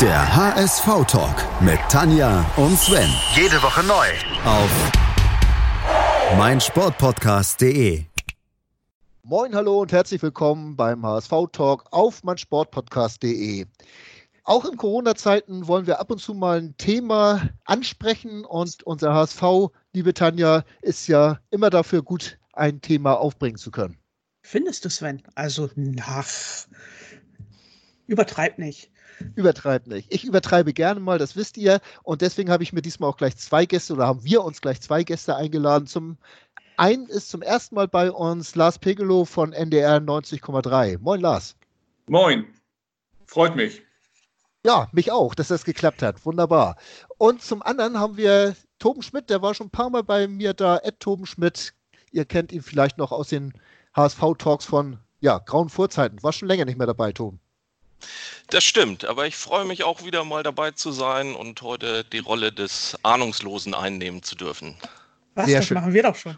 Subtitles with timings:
[0.00, 3.08] Der HSV-Talk mit Tanja und Sven.
[3.36, 4.06] Jede Woche neu.
[4.44, 4.92] Auf
[6.36, 8.04] meinsportpodcast.de.
[9.22, 13.66] Moin, hallo und herzlich willkommen beim HSV-Talk auf meinsportpodcast.de.
[14.42, 19.70] Auch in Corona-Zeiten wollen wir ab und zu mal ein Thema ansprechen und unser HSV,
[19.92, 23.96] liebe Tanja, ist ja immer dafür gut, ein Thema aufbringen zu können.
[24.42, 25.22] Findest du, Sven?
[25.36, 26.26] Also, nach.
[28.08, 28.90] Übertreib nicht.
[29.34, 30.12] Übertreib nicht.
[30.12, 31.80] Ich übertreibe gerne mal, das wisst ihr.
[32.02, 34.80] Und deswegen habe ich mir diesmal auch gleich zwei Gäste oder haben wir uns gleich
[34.80, 35.86] zwei Gäste eingeladen.
[35.86, 36.18] Zum
[36.76, 40.98] einen ist zum ersten Mal bei uns Lars Pegelow von NDR 90,3.
[40.98, 41.56] Moin, Lars.
[42.06, 42.46] Moin.
[43.26, 43.82] Freut mich.
[44.64, 46.24] Ja, mich auch, dass das geklappt hat.
[46.24, 46.76] Wunderbar.
[47.18, 50.54] Und zum anderen haben wir Toben Schmidt, der war schon ein paar Mal bei mir
[50.54, 50.78] da.
[50.78, 51.74] Ed Toben Schmidt,
[52.12, 53.52] ihr kennt ihn vielleicht noch aus den
[53.94, 56.22] HSV-Talks von ja, grauen Vorzeiten.
[56.22, 57.40] War schon länger nicht mehr dabei, Toben.
[58.48, 62.18] Das stimmt, aber ich freue mich auch wieder mal dabei zu sein und heute die
[62.18, 64.76] Rolle des Ahnungslosen einnehmen zu dürfen.
[65.34, 65.46] Was?
[65.46, 65.76] Sehr das schön.
[65.76, 66.36] machen wir doch schon.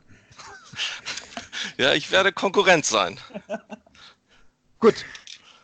[1.78, 3.18] ja, ich werde Konkurrent sein.
[4.78, 4.94] Gut.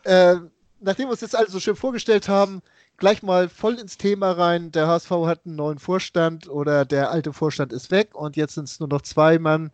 [0.05, 0.37] Äh,
[0.81, 2.63] nachdem wir uns jetzt alle so schön vorgestellt haben,
[2.97, 4.73] gleich mal voll ins Thema rein.
[4.73, 8.69] Der HSV hat einen neuen Vorstand oder der alte Vorstand ist weg und jetzt sind
[8.69, 9.71] es nur noch zwei Mann.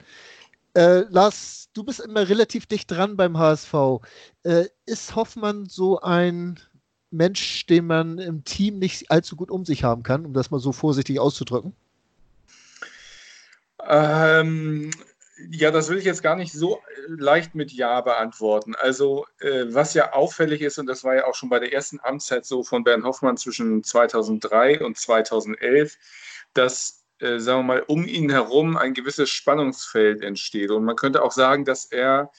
[0.75, 3.75] Äh, Lars, du bist immer relativ dicht dran beim HSV.
[4.43, 6.61] Äh, ist Hoffmann so ein
[7.11, 10.61] Mensch, den man im Team nicht allzu gut um sich haben kann, um das mal
[10.61, 11.75] so vorsichtig auszudrücken?
[13.87, 14.91] Ähm,
[15.51, 18.75] ja, das will ich jetzt gar nicht so leicht mit Ja beantworten.
[18.75, 22.01] Also, äh, was ja auffällig ist, und das war ja auch schon bei der ersten
[22.03, 25.97] Amtszeit so von Bernd Hoffmann zwischen 2003 und 2011,
[26.55, 30.71] dass, äh, sagen wir mal, um ihn herum ein gewisses Spannungsfeld entsteht.
[30.71, 32.31] Und man könnte auch sagen, dass er,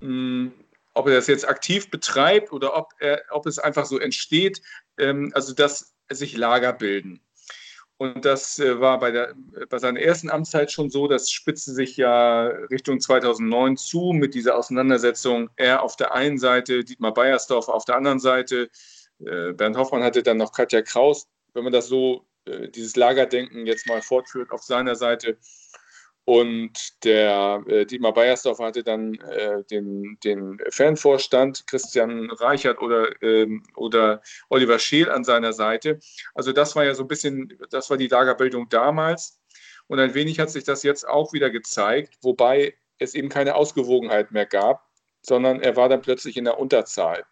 [0.00, 0.52] mh, hm,
[0.94, 4.60] ob er das jetzt aktiv betreibt oder ob, er, ob es einfach so entsteht,
[4.98, 7.20] ähm, also dass sich Lager bilden.
[7.98, 9.34] Und das äh, war bei, der,
[9.68, 14.56] bei seiner ersten Amtszeit schon so, das spitzte sich ja Richtung 2009 zu mit dieser
[14.56, 15.50] Auseinandersetzung.
[15.56, 18.70] Er auf der einen Seite, Dietmar Beiersdorf auf der anderen Seite.
[19.18, 21.28] Äh, Bernd Hoffmann hatte dann noch Katja Kraus.
[21.54, 25.38] Wenn man das so, äh, dieses Lagerdenken jetzt mal fortführt auf seiner Seite,
[26.28, 33.62] und der äh, Dietmar Beiersdorf hatte dann äh, den, den Fanvorstand Christian Reichert oder, ähm,
[33.74, 34.20] oder
[34.50, 36.00] Oliver Scheel an seiner Seite.
[36.34, 39.40] Also das war ja so ein bisschen, das war die Lagerbildung damals.
[39.86, 44.30] Und ein wenig hat sich das jetzt auch wieder gezeigt, wobei es eben keine Ausgewogenheit
[44.30, 44.86] mehr gab,
[45.22, 47.24] sondern er war dann plötzlich in der Unterzahl.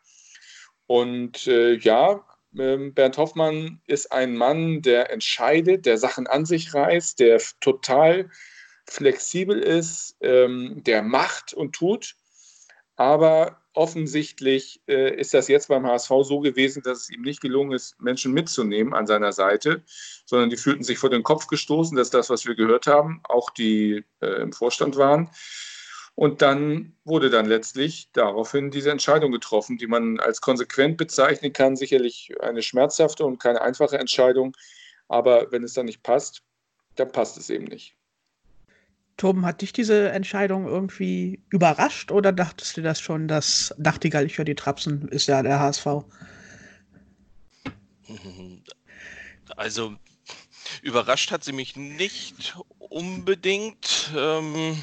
[0.86, 2.24] Und äh, ja,
[2.56, 8.30] Bernd Hoffmann ist ein Mann, der entscheidet, der Sachen an sich reißt, der total
[8.88, 12.16] flexibel ist, ähm, der macht und tut.
[12.96, 17.72] Aber offensichtlich äh, ist das jetzt beim HSV so gewesen, dass es ihm nicht gelungen
[17.72, 19.82] ist, Menschen mitzunehmen an seiner Seite,
[20.24, 21.94] sondern die fühlten sich vor den Kopf gestoßen.
[21.96, 25.30] Das ist das, was wir gehört haben, auch die äh, im Vorstand waren.
[26.16, 31.76] Und dann wurde dann letztlich daraufhin diese Entscheidung getroffen, die man als konsequent bezeichnen kann.
[31.76, 34.56] Sicherlich eine schmerzhafte und keine einfache Entscheidung.
[35.08, 36.42] Aber wenn es dann nicht passt,
[36.96, 37.94] dann passt es eben nicht.
[39.18, 44.38] Toben, hat dich diese Entscheidung irgendwie überrascht oder dachtest du das schon, dass Nachtigall, ich
[44.38, 45.86] höre die Trapsen, ist ja der HSV?
[49.56, 49.94] Also,
[50.82, 52.56] überrascht hat sie mich nicht
[52.90, 54.10] unbedingt.
[54.16, 54.82] Ähm,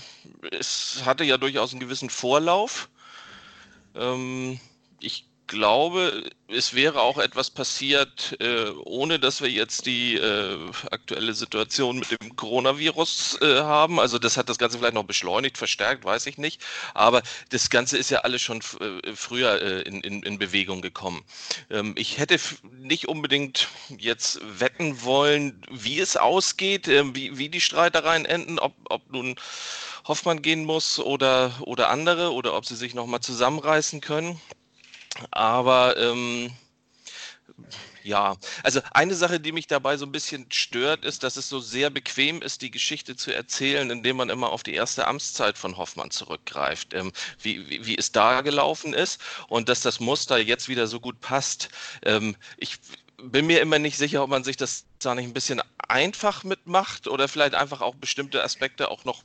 [0.52, 2.90] es hatte ja durchaus einen gewissen Vorlauf.
[3.96, 4.60] Ähm,
[5.00, 10.58] ich glaube, es wäre auch etwas passiert, äh, ohne dass wir jetzt die äh,
[10.92, 14.00] aktuelle Situation mit dem Coronavirus äh, haben.
[14.00, 16.62] Also das hat das Ganze vielleicht noch beschleunigt, verstärkt, weiß ich nicht.
[16.94, 21.24] Aber das Ganze ist ja alles schon früher in, in, in, Bewegung gekommen.
[21.70, 22.40] Ähm, ich hätte
[22.72, 28.74] nicht unbedingt jetzt wetten wollen, wie es ausgeht, ähm, wie, wie die Streitereien enden, ob,
[28.90, 29.36] ob nun
[30.06, 34.40] Hoffmann gehen muss oder, oder andere oder ob sie sich nochmal zusammenreißen können.
[35.32, 36.52] Aber ähm,
[38.04, 41.60] ja, also eine Sache, die mich dabei so ein bisschen stört, ist, dass es so
[41.60, 45.78] sehr bequem ist, die Geschichte zu erzählen, indem man immer auf die erste Amtszeit von
[45.78, 50.68] Hoffmann zurückgreift, ähm, wie, wie, wie, es da gelaufen ist und dass das Muster jetzt
[50.68, 51.70] wieder so gut passt.
[52.04, 52.78] Ähm, ich
[53.22, 57.08] bin mir immer nicht sicher, ob man sich das da nicht ein bisschen einfach mitmacht
[57.08, 59.24] oder vielleicht einfach auch bestimmte Aspekte auch noch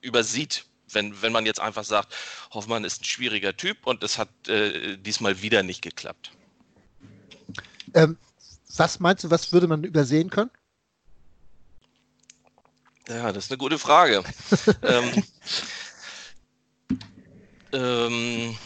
[0.00, 2.14] übersieht wenn, wenn man jetzt einfach sagt,
[2.52, 6.32] Hoffmann ist ein schwieriger Typ und es hat äh, diesmal wieder nicht geklappt.
[7.94, 8.16] Ähm,
[8.76, 10.50] was meinst du, was würde man übersehen können?
[13.08, 14.24] Ja, das ist eine gute Frage.
[14.82, 15.24] ähm,
[17.72, 18.56] ähm,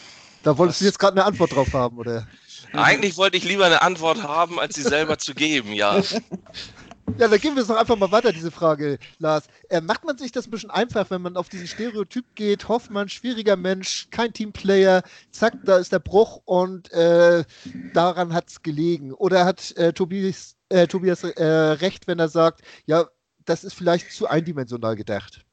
[0.43, 2.27] da wolltest du jetzt gerade eine Antwort drauf haben, oder?
[2.73, 6.01] Eigentlich wollte ich lieber eine Antwort haben, als sie selber zu geben, ja.
[7.17, 9.47] Ja, dann gehen wir es doch einfach mal weiter, diese Frage, Lars.
[9.69, 12.67] Äh, macht man sich das ein bisschen einfach, wenn man auf diesen Stereotyp geht?
[12.67, 17.43] Hoffmann, schwieriger Mensch, kein Teamplayer, zack, da ist der Bruch und äh,
[17.93, 19.13] daran hat es gelegen.
[19.13, 23.05] Oder hat äh, Tobias, äh, Tobias äh, recht, wenn er sagt, ja,
[23.45, 25.45] das ist vielleicht zu eindimensional gedacht?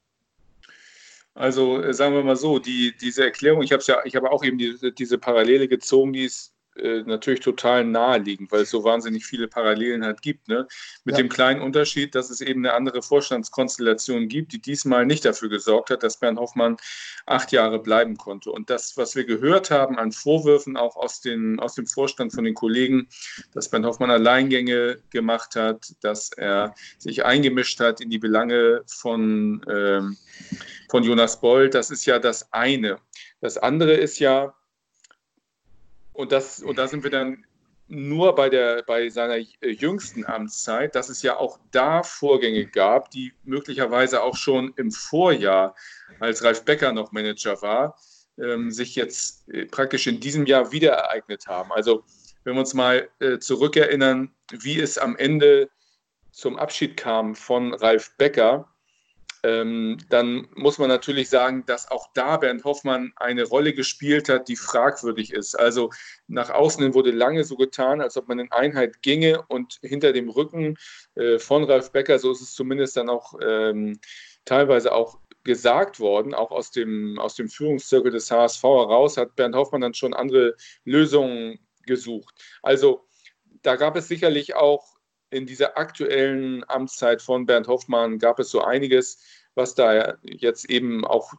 [1.33, 4.43] Also äh, sagen wir mal so, die, diese Erklärung, ich habe ja, ich habe auch
[4.43, 9.25] eben diese, diese Parallele gezogen, die ist äh, natürlich total naheliegend, weil es so wahnsinnig
[9.25, 10.47] viele Parallelen halt gibt.
[10.47, 10.67] Ne?
[11.03, 11.23] Mit ja.
[11.23, 15.89] dem kleinen Unterschied, dass es eben eine andere Vorstandskonstellation gibt, die diesmal nicht dafür gesorgt
[15.89, 16.77] hat, dass Bernd Hoffmann
[17.25, 18.51] acht Jahre bleiben konnte.
[18.51, 22.43] Und das, was wir gehört haben an Vorwürfen auch aus, den, aus dem Vorstand von
[22.43, 23.07] den Kollegen,
[23.53, 29.65] dass Bernd Hoffmann Alleingänge gemacht hat, dass er sich eingemischt hat in die Belange von,
[29.69, 30.17] ähm,
[30.89, 32.97] von Jonas Boll, das ist ja das eine.
[33.41, 34.53] Das andere ist ja,
[36.19, 37.45] und, das, und da sind wir dann
[37.87, 43.31] nur bei, der, bei seiner jüngsten Amtszeit, dass es ja auch da Vorgänge gab, die
[43.45, 45.75] möglicherweise auch schon im Vorjahr,
[46.19, 47.97] als Ralf Becker noch Manager war,
[48.37, 51.71] ähm, sich jetzt äh, praktisch in diesem Jahr wieder ereignet haben.
[51.71, 52.03] Also
[52.43, 55.69] wenn wir uns mal äh, zurückerinnern, wie es am Ende
[56.33, 58.67] zum Abschied kam von Ralf Becker,
[59.43, 64.47] ähm, dann muss man natürlich sagen, dass auch da Bernd Hoffmann eine Rolle gespielt hat,
[64.47, 65.55] die fragwürdig ist.
[65.55, 65.91] Also
[66.27, 70.13] nach außen hin wurde lange so getan, als ob man in Einheit ginge und hinter
[70.13, 70.77] dem Rücken
[71.15, 73.99] äh, von Ralf Becker, so ist es zumindest dann auch ähm,
[74.45, 79.55] teilweise auch gesagt worden, auch aus dem, aus dem Führungszirkel des HSV heraus, hat Bernd
[79.55, 82.35] Hoffmann dann schon andere Lösungen gesucht.
[82.61, 83.05] Also
[83.61, 84.88] da gab es sicherlich auch
[85.31, 89.19] in dieser aktuellen Amtszeit von Bernd Hoffmann gab es so einiges,
[89.55, 91.33] was da jetzt eben auch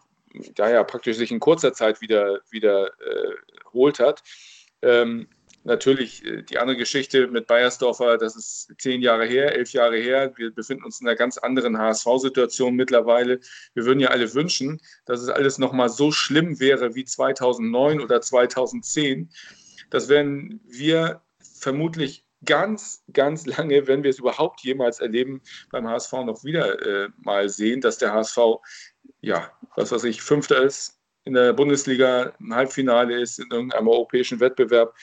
[0.55, 4.23] daher praktisch sich in kurzer Zeit wieder wiederholt äh, hat.
[4.83, 5.29] Ähm,
[5.65, 10.33] natürlich äh, die andere Geschichte mit Bayersdorfer, das ist zehn Jahre her, elf Jahre her.
[10.37, 13.41] Wir befinden uns in einer ganz anderen HSV-Situation mittlerweile.
[13.75, 18.21] Wir würden ja alle wünschen, dass es alles nochmal so schlimm wäre wie 2009 oder
[18.21, 19.31] 2010.
[19.91, 26.13] Das werden wir vermutlich ganz, ganz lange, wenn wir es überhaupt jemals erleben, beim HSV
[26.25, 28.39] noch wieder äh, mal sehen, dass der HSV,
[29.21, 34.41] ja, was weiß ich, Fünfter ist in der Bundesliga, im Halbfinale ist, in irgendeinem europäischen
[34.41, 34.95] Wettbewerb.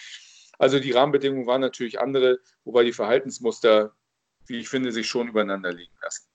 [0.57, 3.93] Also die Rahmenbedingungen waren natürlich andere, wobei die Verhaltensmuster,
[4.47, 6.27] wie ich finde, sich schon übereinander liegen lassen.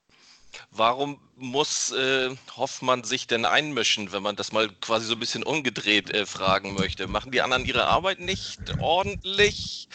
[0.69, 5.43] Warum muss äh, Hoffmann sich denn einmischen, wenn man das mal quasi so ein bisschen
[5.43, 7.07] umgedreht äh, fragen möchte?
[7.07, 9.89] Machen die anderen ihre Arbeit nicht ordentlich?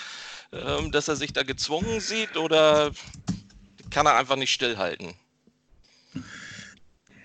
[0.53, 2.93] Ähm, dass er sich da gezwungen sieht oder
[3.91, 5.15] kann er einfach nicht stillhalten?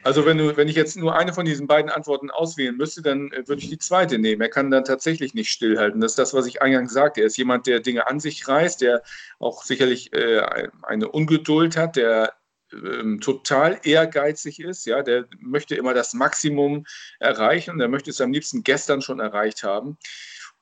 [0.03, 3.31] Also wenn, du, wenn ich jetzt nur eine von diesen beiden Antworten auswählen müsste, dann
[3.31, 4.41] äh, würde ich die zweite nehmen.
[4.41, 6.01] Er kann dann tatsächlich nicht stillhalten.
[6.01, 7.21] Das ist das, was ich eingangs sagte.
[7.21, 9.01] Er ist jemand, der Dinge an sich reißt, der
[9.39, 10.41] auch sicherlich äh,
[10.81, 12.33] eine Ungeduld hat, der
[12.73, 14.85] ähm, total ehrgeizig ist.
[14.85, 16.85] Ja, der möchte immer das Maximum
[17.19, 19.97] erreichen und der möchte es am liebsten gestern schon erreicht haben.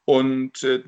[0.06, 0.84] Und äh,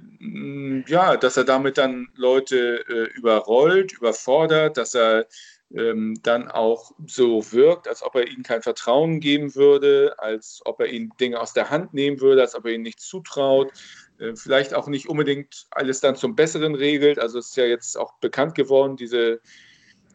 [0.87, 5.27] ja, dass er damit dann Leute äh, überrollt, überfordert, dass er
[5.73, 10.79] ähm, dann auch so wirkt, als ob er ihnen kein Vertrauen geben würde, als ob
[10.79, 13.71] er ihnen Dinge aus der Hand nehmen würde, als ob er ihnen nichts zutraut,
[14.19, 17.19] äh, vielleicht auch nicht unbedingt alles dann zum Besseren regelt.
[17.19, 19.41] Also es ist ja jetzt auch bekannt geworden, diese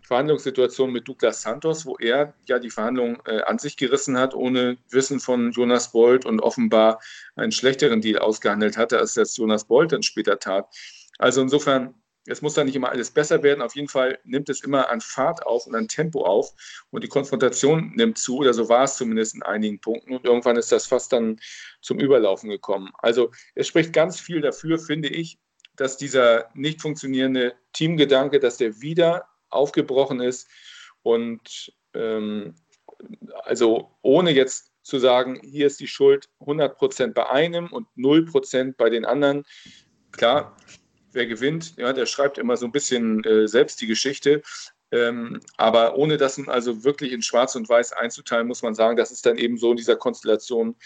[0.08, 4.78] Verhandlungssituation mit Douglas Santos, wo er ja die Verhandlungen äh, an sich gerissen hat, ohne
[4.88, 7.00] Wissen von Jonas Bolt und offenbar
[7.36, 10.74] einen schlechteren Deal ausgehandelt hatte, als das Jonas Bolt dann später tat.
[11.18, 11.94] Also insofern,
[12.26, 13.60] es muss da nicht immer alles besser werden.
[13.60, 16.54] Auf jeden Fall nimmt es immer an Fahrt auf und an Tempo auf
[16.88, 20.56] und die Konfrontation nimmt zu, oder so war es zumindest in einigen Punkten und irgendwann
[20.56, 21.38] ist das fast dann
[21.82, 22.92] zum Überlaufen gekommen.
[22.98, 25.38] Also es spricht ganz viel dafür, finde ich,
[25.76, 30.49] dass dieser nicht funktionierende Teamgedanke, dass der wieder aufgebrochen ist.
[31.02, 32.55] Und ähm,
[33.45, 38.90] also ohne jetzt zu sagen, hier ist die Schuld 100% bei einem und 0% bei
[38.90, 39.45] den anderen.
[40.12, 40.57] Klar,
[41.12, 44.43] wer gewinnt, ja, der schreibt immer so ein bisschen äh, selbst die Geschichte.
[44.90, 49.11] Ähm, aber ohne das also wirklich in Schwarz und Weiß einzuteilen, muss man sagen, dass
[49.11, 50.76] es dann eben so in dieser Konstellation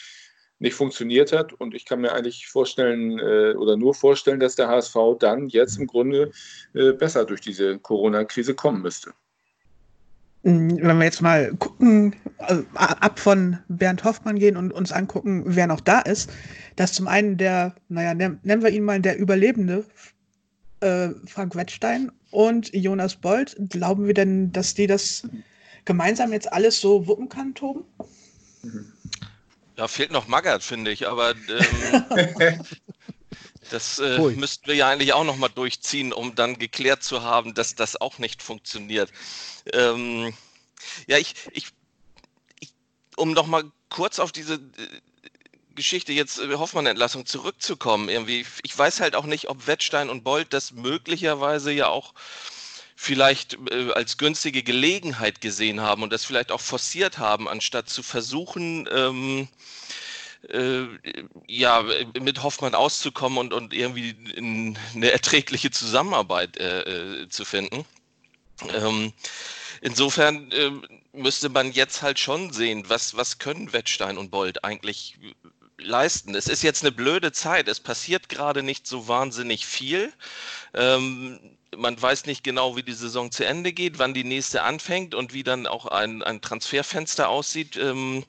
[0.62, 1.52] nicht funktioniert hat.
[1.52, 5.78] Und ich kann mir eigentlich vorstellen äh, oder nur vorstellen, dass der HSV dann jetzt
[5.78, 6.30] im Grunde
[6.74, 9.12] äh, besser durch diese Corona-Krise kommen müsste.
[10.44, 15.42] Mm, wenn wir jetzt mal gucken, also ab von Bernd Hoffmann gehen und uns angucken,
[15.46, 16.30] wer noch da ist,
[16.76, 19.84] dass zum einen der, naja, nennen wir ihn mal der Überlebende,
[20.80, 23.56] äh, Frank Wettstein und Jonas Bold.
[23.68, 25.28] Glauben wir denn, dass die das
[25.84, 27.84] gemeinsam jetzt alles so wuppen kann, Toben?
[28.62, 28.91] Mhm.
[29.76, 32.60] Da fehlt noch Magath, finde ich, aber ähm,
[33.72, 37.74] Das äh, müssten wir ja eigentlich auch nochmal durchziehen, um dann geklärt zu haben, dass
[37.74, 39.10] das auch nicht funktioniert.
[39.72, 40.34] Ähm,
[41.06, 41.68] ja, ich, ich,
[42.60, 42.74] ich
[43.16, 44.58] um nochmal kurz auf diese äh,
[45.74, 50.52] Geschichte jetzt äh, Hoffmann-Entlassung zurückzukommen, irgendwie, ich weiß halt auch nicht, ob Wettstein und Bolt
[50.52, 52.12] das möglicherweise ja auch
[53.02, 58.00] vielleicht äh, als günstige Gelegenheit gesehen haben und das vielleicht auch forciert haben, anstatt zu
[58.00, 59.48] versuchen, ähm,
[60.48, 60.84] äh,
[61.48, 61.84] ja,
[62.20, 67.84] mit Hoffmann auszukommen und, und irgendwie eine erträgliche Zusammenarbeit äh, äh, zu finden.
[68.72, 69.12] Ähm,
[69.80, 70.70] insofern äh,
[71.12, 75.18] müsste man jetzt halt schon sehen, was, was können Wettstein und Bold eigentlich
[75.76, 76.36] leisten.
[76.36, 77.66] Es ist jetzt eine blöde Zeit.
[77.66, 80.12] Es passiert gerade nicht so wahnsinnig viel.
[80.74, 85.14] Ähm, man weiß nicht genau, wie die Saison zu Ende geht, wann die nächste anfängt
[85.14, 87.76] und wie dann auch ein, ein Transferfenster aussieht.
[87.76, 88.24] Ähm,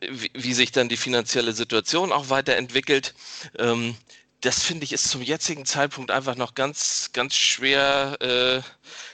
[0.00, 3.14] wie, wie, sich dann die finanzielle Situation auch weiterentwickelt.
[3.58, 3.96] Ähm,
[4.40, 8.60] das finde ich ist zum jetzigen Zeitpunkt einfach noch ganz, ganz schwer äh,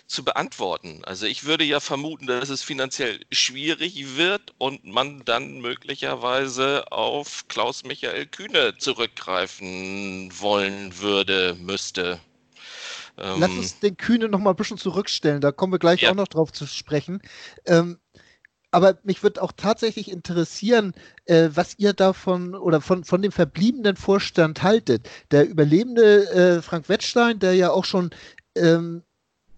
[0.09, 1.05] zu beantworten.
[1.05, 7.47] Also ich würde ja vermuten, dass es finanziell schwierig wird und man dann möglicherweise auf
[7.47, 12.21] Klaus-Michael Kühne zurückgreifen wollen würde, müsste.
[13.17, 16.11] Lass ähm, uns den Kühne noch mal ein bisschen zurückstellen, da kommen wir gleich ja.
[16.11, 17.21] auch noch drauf zu sprechen.
[17.67, 17.99] Ähm,
[18.71, 20.93] aber mich würde auch tatsächlich interessieren,
[21.25, 25.09] äh, was ihr davon oder von, von dem verbliebenen Vorstand haltet.
[25.33, 28.11] Der überlebende äh, Frank Wettstein, der ja auch schon
[28.55, 29.03] ähm,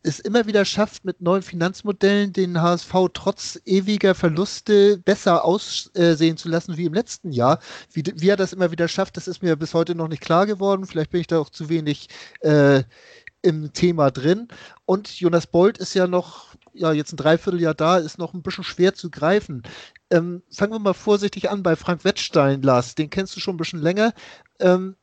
[0.03, 6.49] es immer wieder schafft, mit neuen Finanzmodellen den HSV trotz ewiger Verluste besser aussehen zu
[6.49, 7.61] lassen wie im letzten Jahr.
[7.93, 10.47] Wie, wie er das immer wieder schafft, das ist mir bis heute noch nicht klar
[10.47, 10.87] geworden.
[10.87, 12.09] Vielleicht bin ich da auch zu wenig
[12.41, 12.83] äh,
[13.43, 14.49] im Thema drin.
[14.87, 18.65] Und Jonas Bold ist ja noch ja, jetzt ein Dreivierteljahr da, ist noch ein bisschen
[18.65, 19.63] schwer zu greifen.
[20.11, 22.95] Ähm, fangen wir mal vorsichtig an bei Frank Wettstein, Lars.
[22.95, 24.15] Den kennst du schon ein bisschen länger.
[24.59, 24.97] Ähm,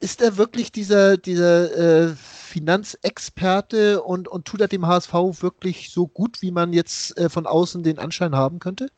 [0.00, 6.08] ist er wirklich dieser, dieser äh, Finanzexperte und, und tut er dem HSV wirklich so
[6.08, 8.88] gut, wie man jetzt äh, von außen den Anschein haben könnte?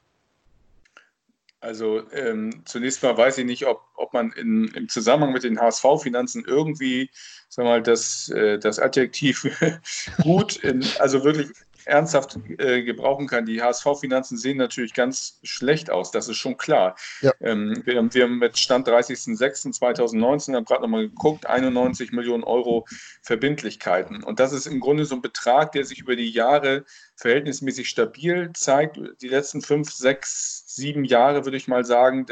[1.64, 5.59] Also ähm, zunächst mal weiß ich nicht, ob, ob man in, im Zusammenhang mit den
[5.59, 7.11] HSV-Finanzen irgendwie,
[7.49, 9.47] sag mal, das, äh, das Adjektiv
[10.23, 11.49] gut, in, also wirklich
[11.87, 13.47] ernsthaft äh, gebrauchen kann.
[13.47, 16.97] Die HSV-Finanzen sehen natürlich ganz schlecht aus, das ist schon klar.
[17.21, 17.33] Ja.
[17.41, 22.87] Ähm, wir, wir, haben mit Stand 30.06.2019, haben gerade nochmal geguckt, 91 Millionen Euro
[23.23, 24.23] Verbindlichkeiten.
[24.23, 26.85] Und das ist im Grunde so ein Betrag, der sich über die Jahre
[27.17, 28.99] verhältnismäßig stabil zeigt.
[29.23, 32.26] Die letzten fünf, sechs, sieben Jahre, würde ich mal sagen,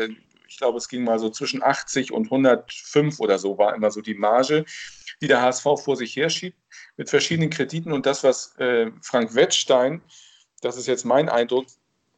[0.53, 4.03] ich glaube, es ging mal so zwischen 80 und 105 oder so, war immer so
[4.03, 4.67] die Marge,
[5.23, 6.59] die der HSV vor sich herschiebt
[6.99, 7.91] mit verschiedenen Krediten.
[7.91, 10.03] Und das, was äh, Frank Wettstein,
[10.61, 11.67] das ist jetzt mein Eindruck,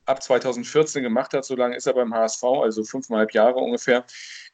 [0.05, 4.05] ab 2014 gemacht hat, so lange ist er beim HSV, also fünfeinhalb Jahre ungefähr,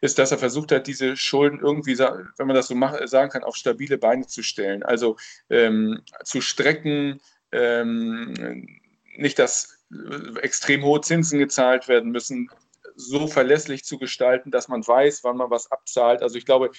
[0.03, 3.57] ist, dass er versucht hat, diese Schulden irgendwie, wenn man das so sagen kann, auf
[3.57, 4.83] stabile Beine zu stellen.
[4.83, 5.17] Also
[5.49, 7.21] ähm, zu strecken,
[7.51, 8.67] ähm,
[9.17, 12.51] nicht, dass äh, extrem hohe Zinsen gezahlt werden müssen,
[13.09, 16.23] so verlässlich zu gestalten, dass man weiß, wann man was abzahlt.
[16.23, 16.71] Also ich glaube,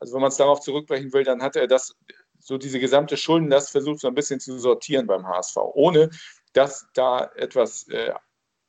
[0.00, 1.94] also wenn man es darauf zurückbrechen will, dann hat er das
[2.38, 6.10] so diese gesamte Schuldenlast versucht so ein bisschen zu sortieren beim HSV, ohne
[6.52, 8.12] dass da etwas äh,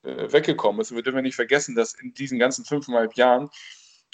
[0.03, 0.93] äh, weggekommen ist.
[0.93, 3.49] wir dürfen nicht vergessen, dass in diesen ganzen fünfeinhalb Jahren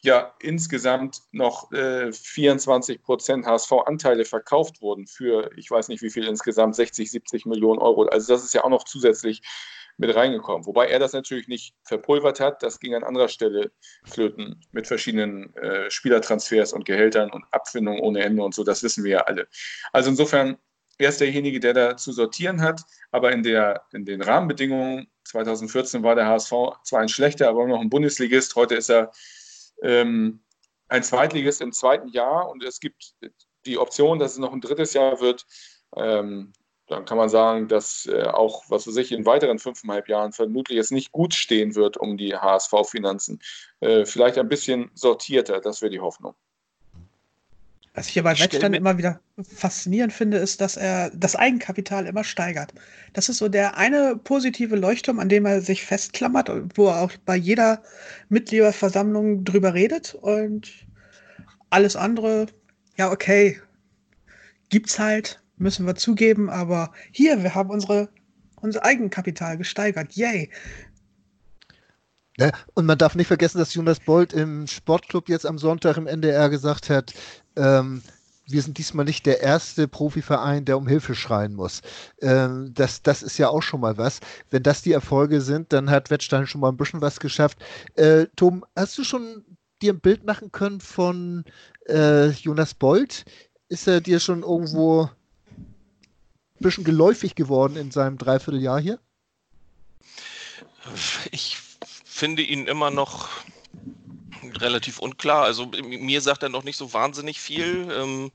[0.01, 6.27] ja insgesamt noch äh, 24 Prozent HSV-Anteile verkauft wurden für, ich weiß nicht wie viel
[6.27, 8.03] insgesamt, 60, 70 Millionen Euro.
[8.03, 9.41] Also das ist ja auch noch zusätzlich
[9.97, 10.65] mit reingekommen.
[10.65, 13.71] Wobei er das natürlich nicht verpulvert hat, das ging an anderer Stelle
[14.05, 19.03] flöten mit verschiedenen äh, Spielertransfers und Gehältern und Abfindungen ohne Ende und so, das wissen
[19.03, 19.47] wir ja alle.
[19.91, 20.57] Also insofern,
[20.97, 22.81] er ist derjenige, der da zu sortieren hat,
[23.11, 26.51] aber in, der, in den Rahmenbedingungen 2014 war der HSV
[26.83, 28.55] zwar ein schlechter, aber noch ein Bundesligist.
[28.55, 29.11] Heute ist er
[29.81, 30.43] ähm,
[30.87, 33.15] ein Zweitligist im zweiten Jahr und es gibt
[33.65, 35.45] die Option, dass es noch ein drittes Jahr wird.
[35.95, 36.53] Ähm,
[36.87, 40.75] dann kann man sagen, dass äh, auch, was weiß ich, in weiteren fünfeinhalb Jahren vermutlich
[40.75, 43.39] jetzt nicht gut stehen wird um die HSV-Finanzen.
[43.79, 46.35] Äh, vielleicht ein bisschen sortierter, das wäre die Hoffnung.
[47.95, 49.19] Was ich aber bei Wettstand immer wieder
[49.55, 52.73] faszinierend finde, ist, dass er das Eigenkapital immer steigert.
[53.13, 57.11] Das ist so der eine positive Leuchtturm, an dem er sich festklammert, wo er auch
[57.25, 57.83] bei jeder
[58.29, 60.71] Mitgliederversammlung drüber redet und
[61.69, 62.47] alles andere,
[62.97, 63.59] ja, okay,
[64.69, 68.09] gibt's halt müssen wir zugeben, aber hier, wir haben unsere,
[68.61, 70.13] unser Eigenkapital gesteigert.
[70.13, 70.49] Yay!
[72.37, 76.07] Ja, und man darf nicht vergessen, dass Jonas Bolt im Sportclub jetzt am Sonntag im
[76.07, 77.13] NDR gesagt hat,
[77.55, 78.01] ähm,
[78.47, 81.81] wir sind diesmal nicht der erste Profiverein, der um Hilfe schreien muss.
[82.21, 84.19] Ähm, das, das ist ja auch schon mal was.
[84.49, 87.63] Wenn das die Erfolge sind, dann hat Wettstein schon mal ein bisschen was geschafft.
[87.95, 89.45] Äh, Tom, hast du schon
[89.81, 91.45] dir ein Bild machen können von
[91.87, 93.25] äh, Jonas Bolt?
[93.69, 95.09] Ist er dir schon irgendwo
[96.59, 98.99] ein bisschen geläufig geworden in seinem Dreivierteljahr hier?
[101.31, 101.57] Ich
[102.05, 103.29] finde ihn immer noch
[104.57, 105.43] relativ unklar.
[105.43, 107.89] Also mir sagt er noch nicht so wahnsinnig viel.
[107.91, 108.31] Ähm,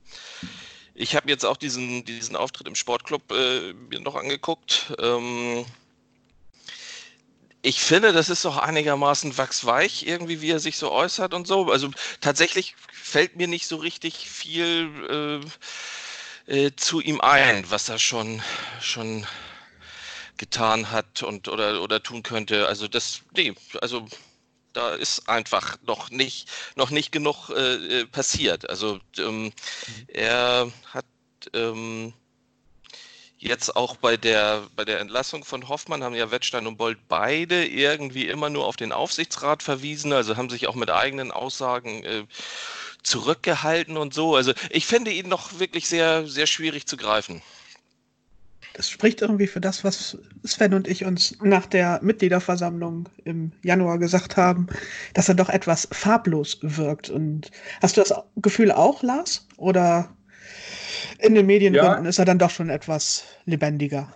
[0.94, 4.94] ich habe jetzt auch diesen, diesen Auftritt im Sportclub äh, mir noch angeguckt.
[4.98, 5.64] Ähm,
[7.62, 11.70] ich finde, das ist doch einigermaßen wachsweich, irgendwie, wie er sich so äußert und so.
[11.70, 15.48] Also tatsächlich fällt mir nicht so richtig viel äh,
[16.48, 18.42] äh, zu ihm ein, was er schon,
[18.80, 19.26] schon
[20.38, 22.66] getan hat und oder, oder tun könnte.
[22.66, 24.06] Also das, nee, also
[24.72, 28.68] da ist einfach noch nicht, noch nicht genug äh, äh passiert.
[28.68, 29.52] Also ähm,
[30.06, 31.06] er hat
[31.52, 32.14] ähm,
[33.38, 37.66] jetzt auch bei der, bei der Entlassung von Hoffmann haben ja Wettstein und Bold beide
[37.66, 42.24] irgendwie immer nur auf den Aufsichtsrat verwiesen, also haben sich auch mit eigenen Aussagen äh,
[43.02, 44.34] zurückgehalten und so.
[44.34, 47.42] Also ich finde ihn noch wirklich sehr, sehr schwierig zu greifen.
[48.74, 53.98] Das spricht irgendwie für das, was Sven und ich uns nach der Mitgliederversammlung im Januar
[53.98, 54.68] gesagt haben,
[55.14, 57.10] dass er doch etwas farblos wirkt.
[57.10, 57.50] Und
[57.82, 59.48] hast du das Gefühl auch, Lars?
[59.56, 60.14] Oder
[61.18, 62.08] in den Medienrunden ja.
[62.08, 64.12] ist er dann doch schon etwas lebendiger.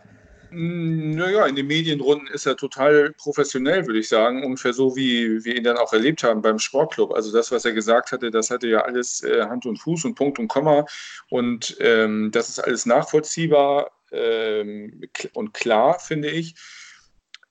[0.52, 4.44] Mm, naja, in den Medienrunden ist er total professionell, würde ich sagen.
[4.44, 7.12] Ungefähr so, wie wir ihn dann auch erlebt haben beim Sportclub.
[7.12, 10.14] Also das, was er gesagt hatte, das hatte ja alles äh, Hand und Fuß und
[10.14, 10.84] Punkt und Komma.
[11.30, 16.54] Und ähm, das ist alles nachvollziehbar ähm, und klar, finde ich.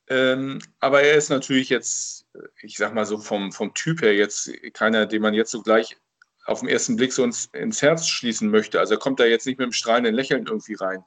[0.08, 2.28] Ähm, aber er ist natürlich jetzt,
[2.62, 5.98] ich sag mal so vom, vom Typ her jetzt keiner, den man jetzt so gleich
[6.46, 8.80] auf den ersten Blick so ins, ins Herz schließen möchte.
[8.80, 11.04] Also er kommt da jetzt nicht mit einem strahlenden Lächeln irgendwie rein.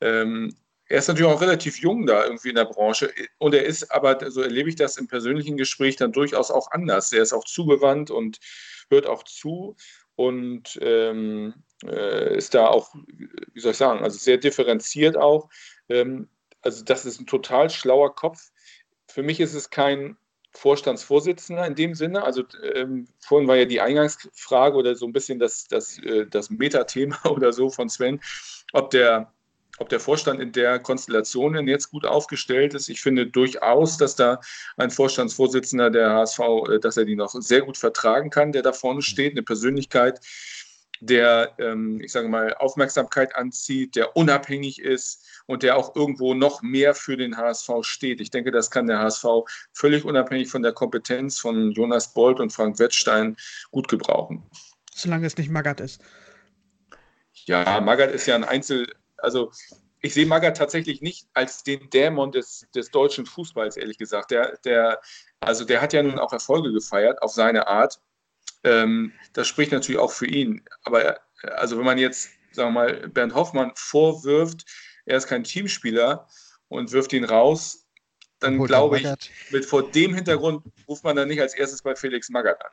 [0.00, 0.54] Ähm,
[0.92, 4.30] er ist natürlich auch relativ jung da irgendwie in der Branche und er ist aber,
[4.30, 7.10] so erlebe ich das im persönlichen Gespräch dann durchaus auch anders.
[7.14, 8.40] Er ist auch zugewandt und
[8.90, 9.74] hört auch zu
[10.16, 12.94] und ähm, äh, ist da auch,
[13.54, 15.48] wie soll ich sagen, also sehr differenziert auch.
[15.88, 16.28] Ähm,
[16.60, 18.50] also das ist ein total schlauer Kopf.
[19.08, 20.18] Für mich ist es kein
[20.50, 22.22] Vorstandsvorsitzender in dem Sinne.
[22.22, 26.50] Also ähm, vorhin war ja die Eingangsfrage oder so ein bisschen das, das, äh, das
[26.50, 28.20] Metathema oder so von Sven,
[28.74, 29.32] ob der,
[29.82, 32.88] ob der Vorstand in der Konstellation denn jetzt gut aufgestellt ist.
[32.88, 34.40] Ich finde durchaus, dass da
[34.76, 36.38] ein Vorstandsvorsitzender der HSV,
[36.70, 40.20] äh, dass er die noch sehr gut vertragen kann, der da vorne steht, eine Persönlichkeit,
[41.00, 46.62] der, ähm, ich sage mal, Aufmerksamkeit anzieht, der unabhängig ist und der auch irgendwo noch
[46.62, 48.20] mehr für den HSV steht.
[48.20, 49.24] Ich denke, das kann der HSV
[49.72, 53.36] völlig unabhängig von der Kompetenz von Jonas Bolt und Frank Wettstein
[53.72, 54.44] gut gebrauchen.
[54.94, 56.00] Solange es nicht Magath ist.
[57.46, 58.86] Ja, Magath ist ja ein Einzel,
[59.22, 59.50] also
[60.02, 64.32] ich sehe Magath tatsächlich nicht als den Dämon des, des deutschen Fußballs, ehrlich gesagt.
[64.32, 65.00] Der, der,
[65.40, 68.00] also der hat ja nun auch Erfolge gefeiert auf seine Art.
[68.64, 70.64] Ähm, das spricht natürlich auch für ihn.
[70.82, 74.64] Aber also wenn man jetzt, sagen wir mal, Bernd Hoffmann vorwirft,
[75.06, 76.28] er ist kein Teamspieler
[76.68, 77.86] und wirft ihn raus,
[78.40, 79.06] dann glaube ich,
[79.50, 82.72] mit vor dem Hintergrund ruft man dann nicht als erstes bei Felix Magath an.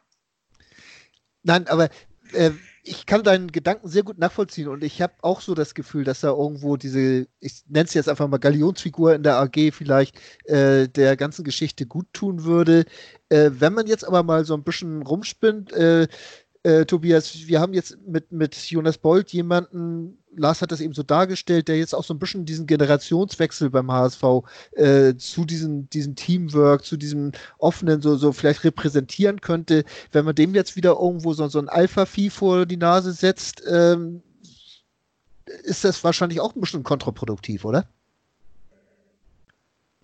[1.43, 1.89] Nein, aber
[2.33, 2.51] äh,
[2.84, 6.22] ich kann deinen Gedanken sehr gut nachvollziehen und ich habe auch so das Gefühl, dass
[6.22, 10.88] da irgendwo diese, ich nenne es jetzt einfach mal Galionsfigur in der AG vielleicht äh,
[10.88, 12.86] der ganzen Geschichte gut tun würde.
[13.30, 16.08] Äh, wenn man jetzt aber mal so ein bisschen rumspinnt, äh,
[16.63, 21.04] äh, Tobias, wir haben jetzt mit, mit Jonas Bolt jemanden, Lars hat das eben so
[21.04, 24.24] dargestellt, der jetzt auch so ein bisschen diesen Generationswechsel beim HSV
[24.74, 29.86] äh, zu diesem, diesem Teamwork, zu diesem offenen, so, so vielleicht repräsentieren könnte.
[30.12, 34.22] Wenn man dem jetzt wieder irgendwo so, so ein Alpha-Vieh vor die Nase setzt, ähm,
[35.63, 37.88] ist das wahrscheinlich auch ein bisschen kontraproduktiv, oder?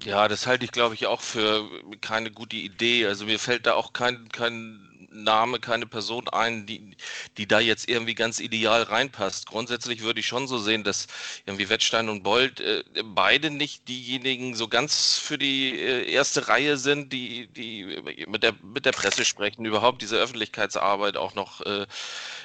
[0.03, 1.69] Ja, das halte ich, glaube ich, auch für
[2.01, 3.05] keine gute Idee.
[3.05, 4.79] Also mir fällt da auch kein, kein
[5.23, 6.95] Name, keine Person ein, die,
[7.37, 9.47] die da jetzt irgendwie ganz ideal reinpasst.
[9.47, 11.07] Grundsätzlich würde ich schon so sehen, dass
[11.45, 16.77] irgendwie Wettstein und Bold äh, beide nicht diejenigen so ganz für die äh, erste Reihe
[16.77, 21.85] sind, die, die mit, der, mit der Presse sprechen, überhaupt diese Öffentlichkeitsarbeit auch noch äh,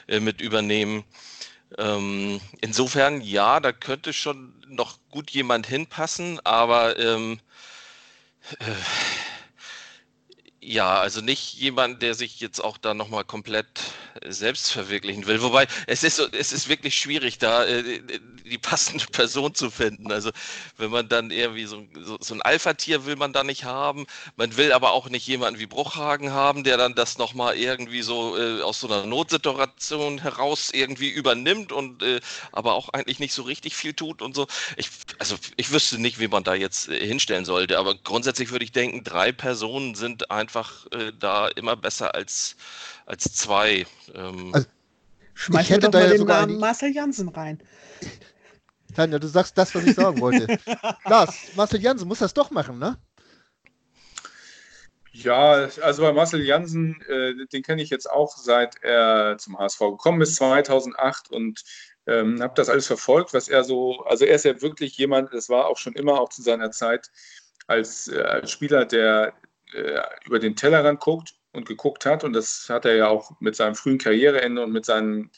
[0.07, 1.05] äh mit übernehmen.
[1.79, 7.41] Ähm, insofern, ja, da könnte schon noch gut jemand hinpassen, aber ähm,
[8.59, 8.65] äh,
[10.63, 13.67] ja, also nicht jemand, der sich jetzt auch da nochmal komplett
[14.21, 15.41] äh, selbst verwirklichen will.
[15.41, 18.03] Wobei, es ist, es ist wirklich schwierig, da äh,
[18.45, 20.13] die passende Person zu finden.
[20.13, 20.31] Also,
[20.77, 24.07] wenn man dann irgendwie so, so, so ein Alpha-Tier will man da nicht haben.
[24.37, 28.37] Man will aber auch nicht jemanden wie Bruchhagen haben, der dann das nochmal irgendwie so
[28.37, 32.21] äh, aus so einer Notsituation heraus irgendwie übernimmt und äh,
[32.53, 34.47] aber auch eigentlich nicht so richtig viel tut und so.
[34.77, 37.79] Ich, also, ich wüsste nicht, wie man da jetzt äh, hinstellen sollte.
[37.79, 42.57] Aber grundsätzlich würde ich denken, drei Personen sind einfach einfach äh, da immer besser als,
[43.07, 43.87] als zwei.
[44.15, 44.67] Ähm, also,
[45.35, 47.63] Schmeiß ich hätte doch da mal ja den Namen Marcel Jansen rein.
[48.95, 50.59] Tanja, du sagst das, was ich sagen wollte.
[51.05, 52.99] Lars, Marcel Jansen muss das doch machen, ne?
[55.13, 59.79] Ja, also bei Marcel Jansen, äh, den kenne ich jetzt auch seit er zum HSV
[59.79, 61.63] gekommen ist, 2008 und
[62.07, 65.49] ähm, habe das alles verfolgt, was er so, also er ist ja wirklich jemand, das
[65.49, 67.11] war auch schon immer, auch zu seiner Zeit
[67.67, 69.35] als, äh, als Spieler, der
[69.75, 73.57] äh, über den Tellerrand guckt und geguckt hat und das hat er ja auch mit
[73.57, 75.31] seinem frühen Karriereende und mit seinen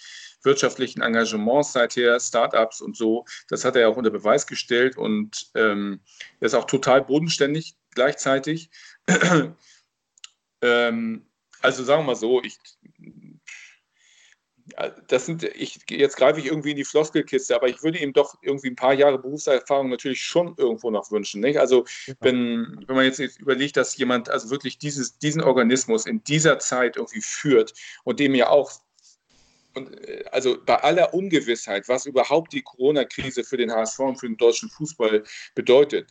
[0.42, 5.50] wirtschaftlichen Engagements seither, Startups und so, das hat er ja auch unter Beweis gestellt und
[5.54, 6.00] ähm,
[6.40, 8.70] er ist auch total bodenständig gleichzeitig.
[10.62, 11.26] ähm,
[11.60, 12.58] also sagen wir mal so, ich,
[15.08, 18.36] das sind, ich, jetzt greife ich irgendwie in die Floskelkiste, aber ich würde ihm doch
[18.42, 21.40] irgendwie ein paar Jahre Berufserfahrung natürlich schon irgendwo noch wünschen.
[21.40, 21.58] Nicht?
[21.58, 21.84] Also
[22.20, 26.96] wenn, wenn man jetzt überlegt, dass jemand also wirklich dieses, diesen Organismus in dieser Zeit
[26.96, 28.70] irgendwie führt und dem ja auch
[29.74, 34.26] und äh, also bei aller Ungewissheit, was überhaupt die Corona-Krise für den HSV und für
[34.26, 36.10] den deutschen Fußball bedeutet,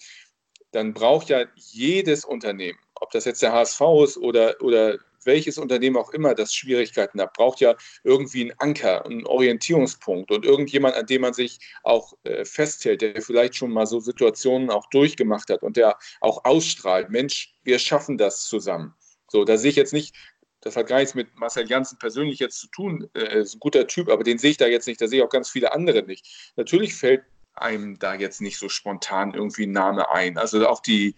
[0.72, 5.98] dann braucht ja jedes Unternehmen, ob das jetzt der HSV ist oder, oder welches Unternehmen
[5.98, 11.06] auch immer, das Schwierigkeiten hat, braucht ja irgendwie einen Anker, einen Orientierungspunkt und irgendjemand, an
[11.06, 15.64] dem man sich auch äh, festhält, der vielleicht schon mal so Situationen auch durchgemacht hat
[15.64, 18.94] und der auch ausstrahlt, Mensch, wir schaffen das zusammen.
[19.28, 20.16] So, da sehe ich jetzt nicht,
[20.62, 23.88] das hat gar nichts mit Marcel Janssen persönlich jetzt zu tun, äh, ist ein guter
[23.88, 26.04] Typ, aber den sehe ich da jetzt nicht, da sehe ich auch ganz viele andere
[26.04, 26.54] nicht.
[26.56, 30.38] Natürlich fällt einem da jetzt nicht so spontan irgendwie ein Name ein.
[30.38, 31.16] Also auch die,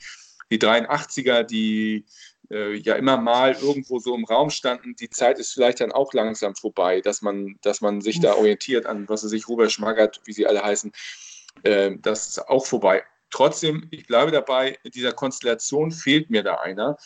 [0.49, 2.05] die 83er, die
[2.49, 6.13] äh, ja immer mal irgendwo so im Raum standen, die Zeit ist vielleicht dann auch
[6.13, 10.21] langsam vorbei, dass man, dass man sich da orientiert an, was er sich, Robert Schmaggert,
[10.25, 10.91] wie sie alle heißen,
[11.63, 13.03] äh, das ist auch vorbei.
[13.29, 16.97] Trotzdem, ich bleibe dabei, in dieser Konstellation fehlt mir da einer.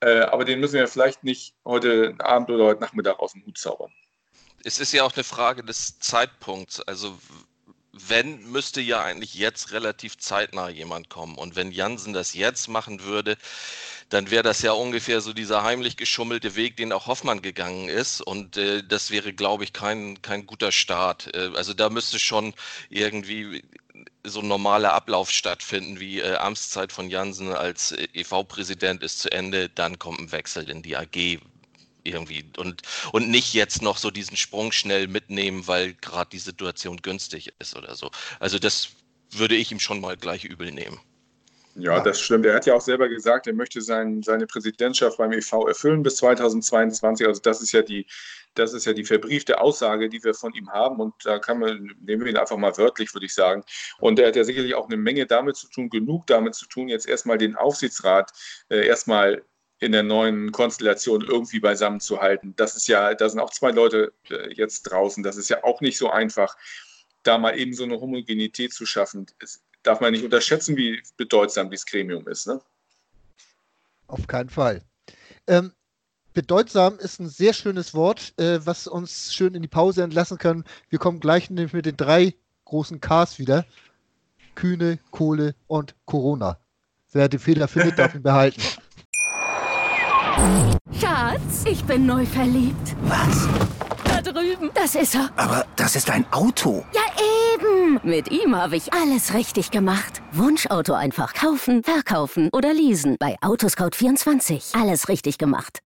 [0.00, 3.56] Äh, aber den müssen wir vielleicht nicht heute Abend oder heute Nachmittag aus dem Hut
[3.56, 3.90] zaubern.
[4.62, 6.80] Es ist ja auch eine Frage des Zeitpunkts.
[6.82, 7.18] Also
[7.92, 11.38] wenn, müsste ja eigentlich jetzt relativ zeitnah jemand kommen.
[11.38, 13.36] Und wenn Jansen das jetzt machen würde,
[14.08, 18.20] dann wäre das ja ungefähr so dieser heimlich geschummelte Weg, den auch Hoffmann gegangen ist.
[18.20, 21.34] Und äh, das wäre, glaube ich, kein, kein guter Start.
[21.34, 22.54] Äh, also da müsste schon
[22.90, 23.64] irgendwie
[24.24, 29.30] so ein normaler Ablauf stattfinden, wie äh, Amtszeit von Jansen als äh, EV-Präsident ist zu
[29.30, 31.38] Ende, dann kommt ein Wechsel in die AG
[32.04, 36.98] irgendwie und, und nicht jetzt noch so diesen Sprung schnell mitnehmen, weil gerade die Situation
[36.98, 38.10] günstig ist oder so.
[38.40, 38.90] Also das
[39.30, 41.00] würde ich ihm schon mal gleich übel nehmen.
[41.76, 42.46] Ja, das stimmt.
[42.46, 46.16] Er hat ja auch selber gesagt, er möchte sein, seine Präsidentschaft beim EV erfüllen bis
[46.16, 47.26] 2022.
[47.26, 48.06] Also das ist ja die,
[48.54, 51.00] das ist ja die verbriefte Aussage, die wir von ihm haben.
[51.00, 53.64] Und da kann man, nehmen wir ihn einfach mal wörtlich, würde ich sagen.
[53.98, 56.88] Und er hat ja sicherlich auch eine Menge damit zu tun, genug damit zu tun,
[56.88, 58.30] jetzt erstmal den Aufsichtsrat
[58.68, 59.42] äh, erstmal
[59.80, 62.54] in der neuen Konstellation irgendwie beisammen zu halten.
[62.56, 65.24] Das ist ja, da sind auch zwei Leute äh, jetzt draußen.
[65.24, 66.56] Das ist ja auch nicht so einfach,
[67.24, 69.26] da mal eben so eine Homogenität zu schaffen.
[69.40, 72.46] Es darf man nicht unterschätzen, wie bedeutsam dieses Gremium ist.
[72.46, 72.60] Ne?
[74.08, 74.82] Auf keinen Fall.
[75.46, 75.72] Ähm,
[76.32, 80.64] bedeutsam ist ein sehr schönes Wort, äh, was uns schön in die Pause entlassen kann.
[80.88, 83.64] Wir kommen gleich mit den drei großen Ks wieder.
[84.54, 86.58] Kühne, Kohle und Corona.
[87.12, 88.62] Wer die Fehler findet, darf ihn behalten.
[91.00, 92.96] Schatz, ich bin neu verliebt.
[93.02, 93.73] Was?
[94.84, 95.30] Das ist er.
[95.36, 96.84] Aber das ist ein Auto.
[96.92, 97.00] Ja,
[97.54, 97.98] eben.
[98.02, 100.20] Mit ihm habe ich alles richtig gemacht.
[100.32, 103.16] Wunschauto einfach kaufen, verkaufen oder leasen.
[103.18, 104.78] Bei Autoscout24.
[104.78, 105.80] Alles richtig gemacht.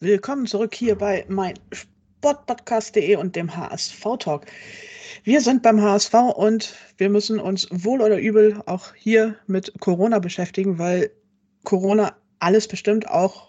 [0.00, 4.46] Willkommen zurück hier bei mein Sportpodcast.de und dem HSV Talk.
[5.24, 10.18] Wir sind beim HSV und wir müssen uns wohl oder übel auch hier mit Corona
[10.18, 11.10] beschäftigen, weil
[11.64, 13.48] Corona alles bestimmt, auch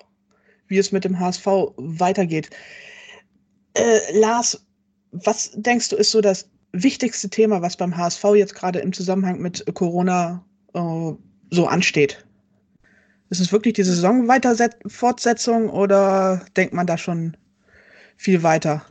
[0.69, 1.45] wie es mit dem HSV
[1.77, 2.49] weitergeht.
[3.73, 4.65] Äh, Lars,
[5.11, 9.39] was denkst du, ist so das wichtigste Thema, was beim HSV jetzt gerade im Zusammenhang
[9.39, 11.11] mit Corona äh,
[11.51, 12.23] so ansteht?
[13.29, 17.37] Ist es wirklich die Saisonfortsetzung oder denkt man da schon
[18.17, 18.85] viel weiter?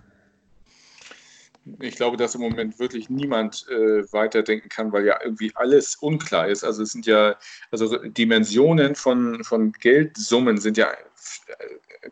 [1.81, 6.49] ich glaube, dass im Moment wirklich niemand äh, weiterdenken kann, weil ja irgendwie alles unklar
[6.49, 6.65] ist.
[6.65, 7.37] Also es sind ja,
[7.71, 10.89] also Dimensionen von, von Geldsummen sind ja,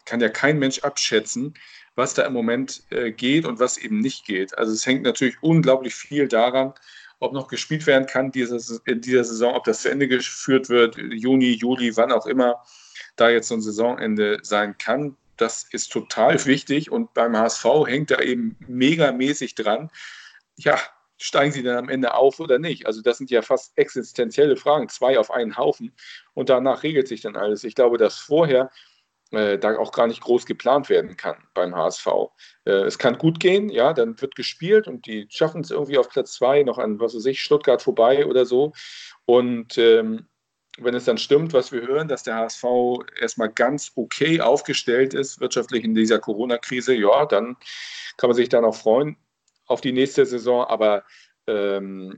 [0.05, 1.55] kann ja kein Mensch abschätzen,
[1.95, 4.57] was da im Moment äh, geht und was eben nicht geht.
[4.59, 6.75] Also es hängt natürlich unglaublich viel daran,
[7.19, 11.53] ob noch gespielt werden kann in dieser Saison, ob das zu Ende geführt wird, Juni,
[11.53, 12.63] Juli, wann auch immer
[13.17, 18.11] da jetzt so ein Saisonende sein kann das ist total wichtig und beim HSV hängt
[18.11, 19.91] da eben megamäßig dran.
[20.57, 20.79] Ja,
[21.19, 22.87] steigen sie dann am Ende auf oder nicht?
[22.87, 25.93] Also das sind ja fast existenzielle Fragen, zwei auf einen Haufen
[26.35, 27.65] und danach regelt sich dann alles.
[27.65, 28.71] Ich glaube, dass vorher
[29.33, 32.07] äh, da auch gar nicht groß geplant werden kann beim HSV.
[32.65, 36.09] Äh, es kann gut gehen, ja, dann wird gespielt und die schaffen es irgendwie auf
[36.09, 38.73] Platz zwei noch an, was weiß ich, Stuttgart vorbei oder so.
[39.25, 40.27] Und ähm,
[40.79, 42.65] wenn es dann stimmt, was wir hören, dass der HSV
[43.21, 47.57] erstmal ganz okay aufgestellt ist, wirtschaftlich in dieser Corona-Krise, ja, dann
[48.17, 49.17] kann man sich dann auch freuen
[49.67, 50.65] auf die nächste Saison.
[50.67, 51.05] Aber
[51.47, 52.17] ähm,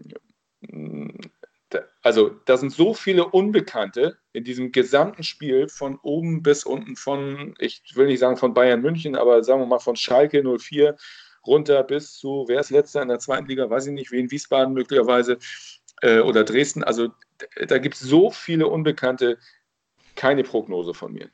[2.03, 7.55] also da sind so viele Unbekannte in diesem gesamten Spiel von oben bis unten von,
[7.59, 10.97] ich will nicht sagen von Bayern München, aber sagen wir mal von Schalke 04
[11.47, 14.75] runter bis zu, wer ist letzter in der zweiten Liga, weiß ich nicht, wen Wiesbaden
[14.75, 15.39] möglicherweise
[16.03, 16.83] äh, oder Dresden.
[16.85, 17.09] Also
[17.67, 19.39] da gibt es so viele Unbekannte,
[20.15, 21.31] keine Prognose von mir.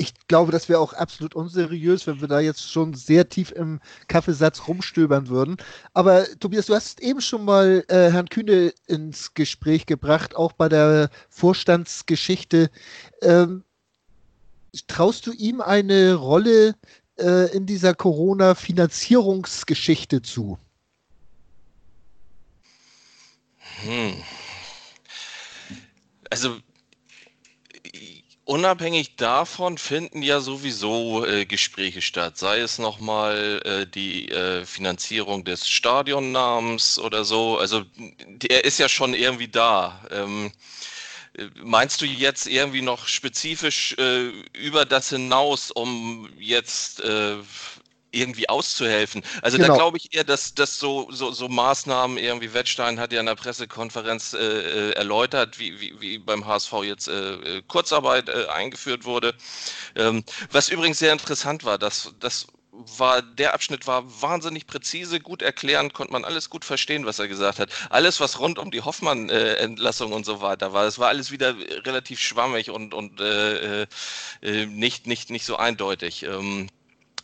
[0.00, 3.80] Ich glaube, das wäre auch absolut unseriös, wenn wir da jetzt schon sehr tief im
[4.06, 5.56] Kaffeesatz rumstöbern würden.
[5.92, 10.68] Aber Tobias, du hast eben schon mal äh, Herrn Kühne ins Gespräch gebracht, auch bei
[10.68, 12.70] der Vorstandsgeschichte.
[13.22, 13.64] Ähm,
[14.86, 16.76] traust du ihm eine Rolle
[17.18, 20.60] äh, in dieser Corona-Finanzierungsgeschichte zu?
[23.82, 24.14] Hm.
[26.30, 26.60] Also
[28.48, 35.44] unabhängig davon finden ja sowieso äh, Gespräche statt, sei es nochmal äh, die äh, Finanzierung
[35.44, 37.58] des Stadionnamens oder so.
[37.58, 37.84] Also
[38.26, 40.00] der ist ja schon irgendwie da.
[40.10, 40.50] Ähm,
[41.62, 47.36] meinst du jetzt irgendwie noch spezifisch äh, über das hinaus, um jetzt äh,
[48.10, 49.22] irgendwie auszuhelfen.
[49.42, 49.68] Also genau.
[49.68, 53.26] da glaube ich eher, dass, dass so, so, so Maßnahmen, irgendwie Wettstein hat ja in
[53.26, 58.46] der Pressekonferenz äh, äh erläutert, wie, wie, wie beim HSV jetzt äh, äh, Kurzarbeit äh,
[58.46, 59.34] eingeführt wurde.
[59.96, 62.46] Ähm, was übrigens sehr interessant war, dass das
[62.98, 67.28] war der Abschnitt war wahnsinnig präzise, gut erklären, konnte man alles gut verstehen, was er
[67.28, 67.70] gesagt hat.
[67.90, 72.20] Alles, was rund um die Hoffmann-Entlassung und so weiter war, das war alles wieder relativ
[72.20, 76.22] schwammig und, und äh, äh, nicht, nicht, nicht so eindeutig.
[76.22, 76.68] Ähm,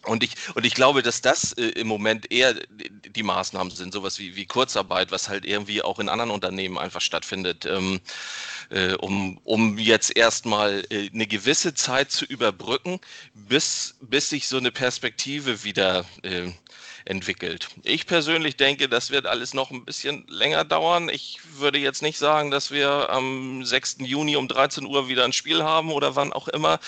[0.07, 4.19] und ich, und ich glaube, dass das äh, im Moment eher die Maßnahmen sind, sowas
[4.19, 8.01] wie, wie Kurzarbeit, was halt irgendwie auch in anderen Unternehmen einfach stattfindet, ähm,
[8.71, 13.01] äh, um, um jetzt erstmal äh, eine gewisse Zeit zu überbrücken,
[13.35, 16.51] bis, bis sich so eine Perspektive wieder äh,
[17.05, 17.69] entwickelt.
[17.83, 21.09] Ich persönlich denke, das wird alles noch ein bisschen länger dauern.
[21.09, 23.99] Ich würde jetzt nicht sagen, dass wir am 6.
[24.01, 26.81] Juni um 13 Uhr wieder ein Spiel haben oder wann auch immer.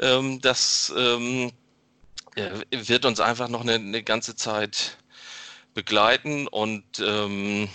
[0.00, 1.52] Ähm, das ähm,
[2.70, 4.98] wird uns einfach noch eine, eine ganze Zeit
[5.74, 7.68] begleiten und ähm,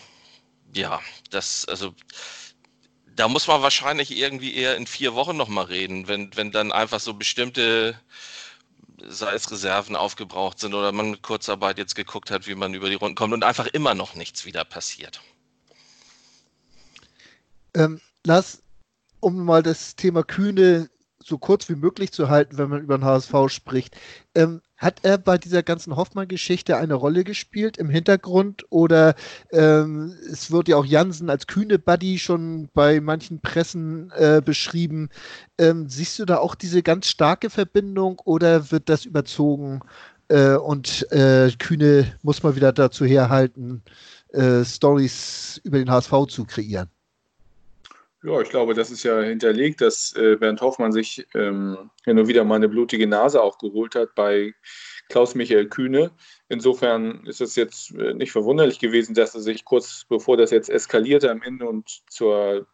[0.73, 0.99] ja,
[1.29, 1.93] das, also
[3.15, 6.99] da muss man wahrscheinlich irgendwie eher in vier Wochen nochmal reden, wenn, wenn dann einfach
[6.99, 7.99] so bestimmte,
[9.07, 12.89] sei es Reserven aufgebraucht sind oder man mit Kurzarbeit jetzt geguckt hat, wie man über
[12.89, 15.21] die Runden kommt und einfach immer noch nichts wieder passiert.
[17.75, 18.61] Ähm, Lars,
[19.19, 20.89] um mal das Thema Kühne
[21.25, 23.95] so kurz wie möglich zu halten, wenn man über den HSV spricht.
[24.35, 29.15] Ähm, hat er bei dieser ganzen Hoffmann-Geschichte eine Rolle gespielt im Hintergrund oder
[29.51, 35.09] ähm, es wird ja auch Jansen als kühne Buddy schon bei manchen Pressen äh, beschrieben.
[35.57, 39.79] Ähm, siehst du da auch diese ganz starke Verbindung oder wird das überzogen
[40.27, 43.83] äh, und äh, Kühne muss mal wieder dazu herhalten,
[44.29, 46.89] äh, Stories über den HSV zu kreieren?
[48.25, 52.29] Ja, ich glaube, das ist ja hinterlegt, dass äh, Bernd Hoffmann sich ähm, hin und
[52.29, 54.53] wieder mal eine blutige Nase auch geholt hat bei
[55.09, 56.11] Klaus-Michael Kühne.
[56.47, 60.69] Insofern ist es jetzt äh, nicht verwunderlich gewesen, dass er sich kurz bevor das jetzt
[60.69, 62.65] eskalierte am Ende und zur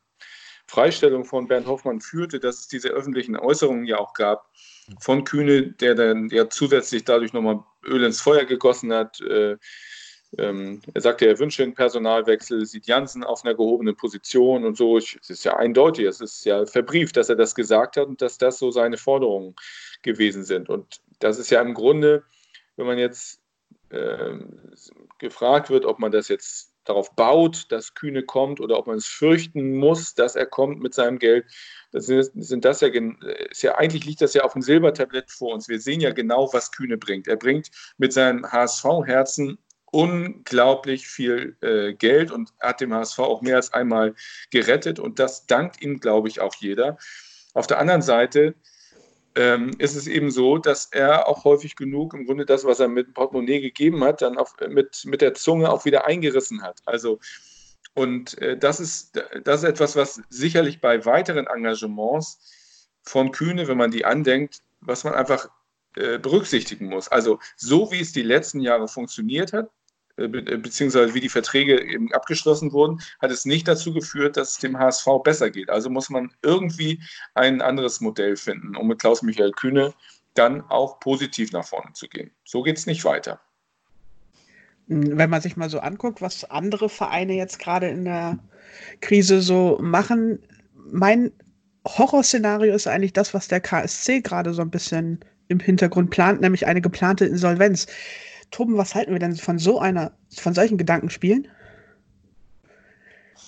[0.68, 4.52] Freistellung von Bernd Hoffmann führte, dass es diese öffentlichen Äußerungen ja auch gab
[5.00, 9.20] von Kühne, der dann ja zusätzlich dadurch nochmal Öl ins Feuer gegossen hat.
[9.22, 9.58] Äh,
[10.38, 14.98] ähm, er sagte, er wünsche einen Personalwechsel, sieht Janssen auf einer gehobenen Position und so.
[14.98, 18.22] Ich, es ist ja eindeutig, es ist ja verbrieft, dass er das gesagt hat und
[18.22, 19.56] dass das so seine Forderungen
[20.04, 20.70] gewesen sind.
[20.70, 22.24] Und das ist ja im Grunde,
[22.76, 23.42] wenn man jetzt
[23.90, 24.36] äh,
[25.18, 29.06] gefragt wird, ob man das jetzt darauf baut, dass Kühne kommt oder ob man es
[29.06, 31.46] fürchten muss, dass er kommt mit seinem Geld,
[31.92, 32.90] das sind, sind das ja,
[33.50, 35.68] ist ja, eigentlich liegt das ja auf dem Silbertablett vor uns.
[35.68, 37.28] Wir sehen ja genau, was Kühne bringt.
[37.28, 39.58] Er bringt mit seinem HSV-Herzen
[39.92, 44.16] unglaublich viel äh, Geld und hat dem HSV auch mehr als einmal
[44.52, 46.98] gerettet und das dankt ihm, glaube ich, auch jeder.
[47.54, 48.56] Auf der anderen Seite
[49.36, 52.88] ähm, ist es eben so, dass er auch häufig genug im Grunde das, was er
[52.88, 56.82] mit dem Portemonnaie gegeben hat, dann auf, mit, mit der Zunge auch wieder eingerissen hat.
[56.86, 57.20] Also
[57.94, 62.40] und äh, das, ist, das ist etwas, was sicherlich bei weiteren Engagements
[63.04, 65.50] von Kühne, wenn man die andenkt, was man einfach
[65.96, 67.08] äh, berücksichtigen muss.
[67.08, 69.70] Also so wie es die letzten Jahre funktioniert hat,
[70.28, 74.78] beziehungsweise wie die Verträge eben abgeschlossen wurden, hat es nicht dazu geführt, dass es dem
[74.78, 75.70] HSV besser geht.
[75.70, 77.02] Also muss man irgendwie
[77.36, 79.94] ein anderes Modell finden, um mit Klaus-Michael Kühne
[80.34, 82.32] dann auch positiv nach vorne zu gehen.
[82.46, 83.40] So geht es nicht weiter.
[84.88, 88.40] Wenn man sich mal so anguckt, was andere Vereine jetzt gerade in der
[89.02, 90.40] Krise so machen,
[90.74, 91.32] mein
[91.86, 96.66] Horrorszenario ist eigentlich das, was der KSC gerade so ein bisschen im Hintergrund plant, nämlich
[96.66, 97.88] eine geplante Insolvenz.
[98.52, 101.48] Toben, was halten wir denn von so einer, von solchen Gedankenspielen?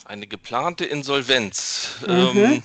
[0.05, 1.89] Eine geplante Insolvenz.
[2.05, 2.09] Mhm.
[2.09, 2.63] Ähm,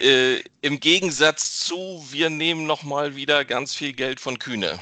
[0.00, 4.78] äh, Im Gegensatz zu, wir nehmen nochmal wieder ganz viel Geld von Kühne.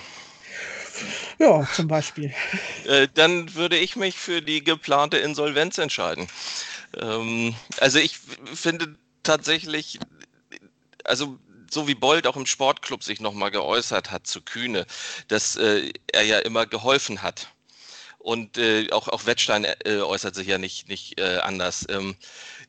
[1.38, 2.32] Ja, zum Beispiel.
[2.84, 6.26] Äh, dann würde ich mich für die geplante Insolvenz entscheiden.
[7.00, 8.18] Ähm, also ich
[8.54, 10.00] finde tatsächlich,
[11.04, 11.38] also
[11.72, 14.86] so wie Bold auch im Sportclub sich nochmal geäußert hat zu Kühne,
[15.28, 17.48] dass äh, er ja immer geholfen hat.
[18.18, 21.86] Und äh, auch, auch Wettstein äh, äußert sich ja nicht, nicht äh, anders.
[21.88, 22.16] Ähm,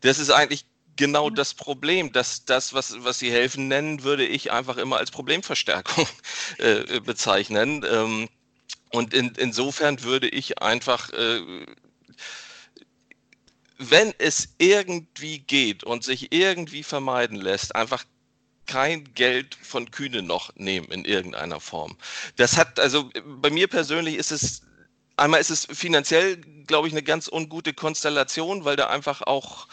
[0.02, 4.52] das ist eigentlich genau das Problem, dass das, was, was Sie helfen nennen, würde ich
[4.52, 6.08] einfach immer als Problemverstärkung
[6.58, 7.86] äh, bezeichnen.
[7.90, 8.30] Ähm,
[8.92, 11.66] und in, insofern würde ich einfach äh,
[13.78, 18.06] wenn es irgendwie geht und sich irgendwie vermeiden lässt, einfach
[18.66, 21.98] kein Geld von Kühne noch nehmen in irgendeiner Form.
[22.36, 23.10] Das hat, also
[23.42, 24.62] bei mir persönlich ist es,
[25.18, 29.68] einmal ist es finanziell, glaube ich, eine ganz ungute Konstellation, weil da einfach auch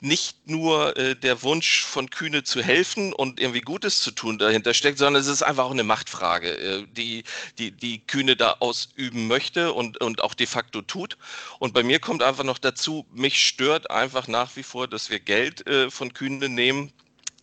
[0.00, 4.74] nicht nur äh, der Wunsch von Kühne zu helfen und irgendwie Gutes zu tun dahinter
[4.74, 7.24] steckt, sondern es ist einfach auch eine Machtfrage, äh, die,
[7.58, 11.18] die, die Kühne da ausüben möchte und, und auch de facto tut.
[11.58, 15.20] Und bei mir kommt einfach noch dazu, mich stört einfach nach wie vor, dass wir
[15.20, 16.92] Geld äh, von Kühne nehmen,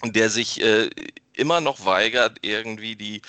[0.04, 0.90] der sich äh,
[1.34, 3.22] immer noch weigert, irgendwie die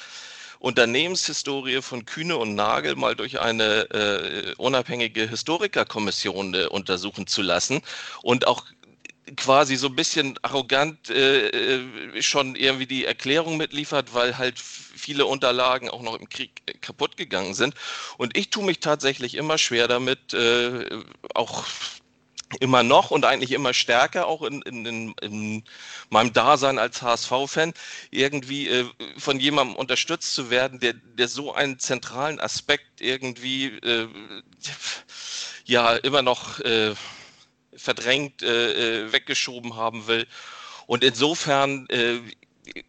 [0.58, 7.80] Unternehmenshistorie von Kühne und Nagel mal durch eine äh, unabhängige Historikerkommission äh, untersuchen zu lassen
[8.22, 8.64] und auch
[9.36, 15.26] quasi so ein bisschen arrogant äh, äh, schon irgendwie die Erklärung mitliefert, weil halt viele
[15.26, 17.74] Unterlagen auch noch im Krieg äh, kaputt gegangen sind.
[18.16, 20.86] Und ich tue mich tatsächlich immer schwer damit, äh,
[21.34, 21.66] auch
[22.60, 25.64] immer noch und eigentlich immer stärker auch in, in, in, in
[26.08, 27.74] meinem Dasein als HSV-Fan
[28.10, 28.86] irgendwie äh,
[29.18, 34.08] von jemandem unterstützt zu werden, der, der so einen zentralen Aspekt irgendwie äh,
[35.64, 36.94] ja immer noch äh,
[37.76, 40.26] verdrängt, äh, äh, weggeschoben haben will.
[40.86, 42.20] Und insofern äh,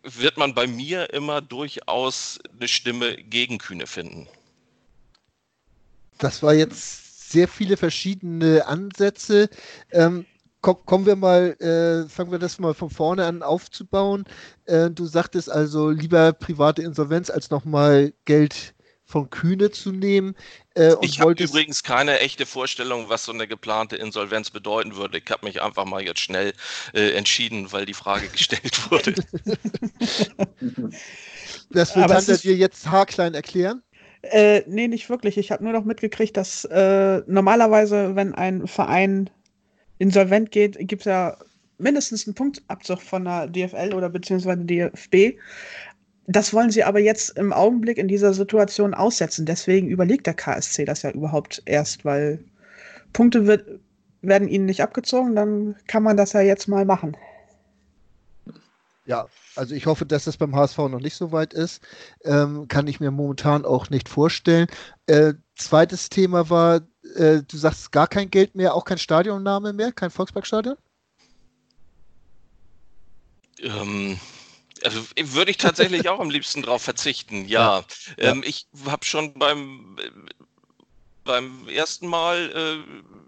[0.03, 4.27] wird man bei mir immer durchaus eine Stimme gegen Kühne finden.
[6.17, 9.49] Das war jetzt sehr viele verschiedene Ansätze.
[9.91, 10.25] Ähm,
[10.61, 14.25] kommen wir mal, äh, fangen wir das mal von vorne an aufzubauen.
[14.65, 18.73] Äh, du sagtest also lieber private Insolvenz als nochmal Geld
[19.09, 20.35] von Kühne zu nehmen.
[20.75, 25.17] Äh, ich habe übrigens keine echte Vorstellung, was so eine geplante Insolvenz bedeuten würde.
[25.17, 26.53] Ich habe mich einfach mal jetzt schnell
[26.93, 29.15] äh, entschieden, weil die Frage gestellt wurde.
[31.71, 33.81] das wird Tante dir jetzt haarklein erklären?
[34.21, 35.37] Äh, nee, nicht wirklich.
[35.37, 39.29] Ich habe nur noch mitgekriegt, dass äh, normalerweise, wenn ein Verein
[39.97, 41.37] insolvent geht, gibt es ja
[41.77, 45.39] mindestens einen Punktabzug von der DFL oder beziehungsweise DFB.
[46.27, 49.45] Das wollen sie aber jetzt im Augenblick in dieser Situation aussetzen.
[49.45, 52.39] Deswegen überlegt der KSC das ja überhaupt erst, weil
[53.13, 53.65] Punkte wird,
[54.21, 57.15] werden ihnen nicht abgezogen, dann kann man das ja jetzt mal machen.
[59.09, 61.81] Ja, also ich hoffe, dass das beim HSV noch nicht so weit ist.
[62.23, 64.67] Ähm, kann ich mir momentan auch nicht vorstellen.
[65.07, 66.81] Äh, zweites Thema war,
[67.15, 70.75] äh, du sagst gar kein Geld mehr, auch kein Stadionname mehr, kein Volksparkstadion?
[73.57, 74.19] Ähm,
[74.83, 77.79] also würde ich tatsächlich auch am liebsten drauf verzichten, ja.
[77.79, 78.31] ja.
[78.31, 79.97] Ähm, ich habe schon beim,
[81.23, 83.18] beim ersten Mal äh,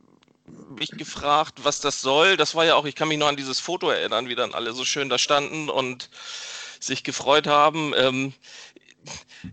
[0.78, 2.38] mich gefragt, was das soll.
[2.38, 4.74] Das war ja auch, ich kann mich noch an dieses Foto erinnern, wie dann alle
[4.74, 6.10] so schön da standen und
[6.80, 7.94] sich gefreut haben.
[7.96, 8.34] Ähm,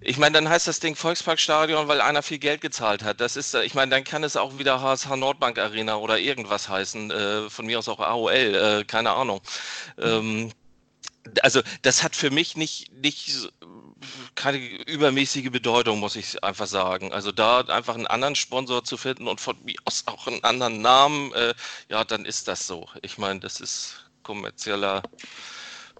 [0.01, 3.21] ich meine, dann heißt das Ding Volksparkstadion, weil einer viel Geld gezahlt hat.
[3.21, 7.11] Das ist, ich meine, dann kann es auch wieder HSH Nordbank Arena oder irgendwas heißen.
[7.11, 9.41] Äh, von mir aus auch AOL, äh, keine Ahnung.
[9.99, 10.53] Ähm,
[11.43, 13.51] also das hat für mich nicht, nicht
[14.35, 17.13] keine übermäßige Bedeutung, muss ich einfach sagen.
[17.13, 20.81] Also da einfach einen anderen Sponsor zu finden und von mir aus auch einen anderen
[20.81, 21.55] Namen, äh,
[21.89, 22.89] ja, dann ist das so.
[23.03, 25.03] Ich meine, das ist kommerzieller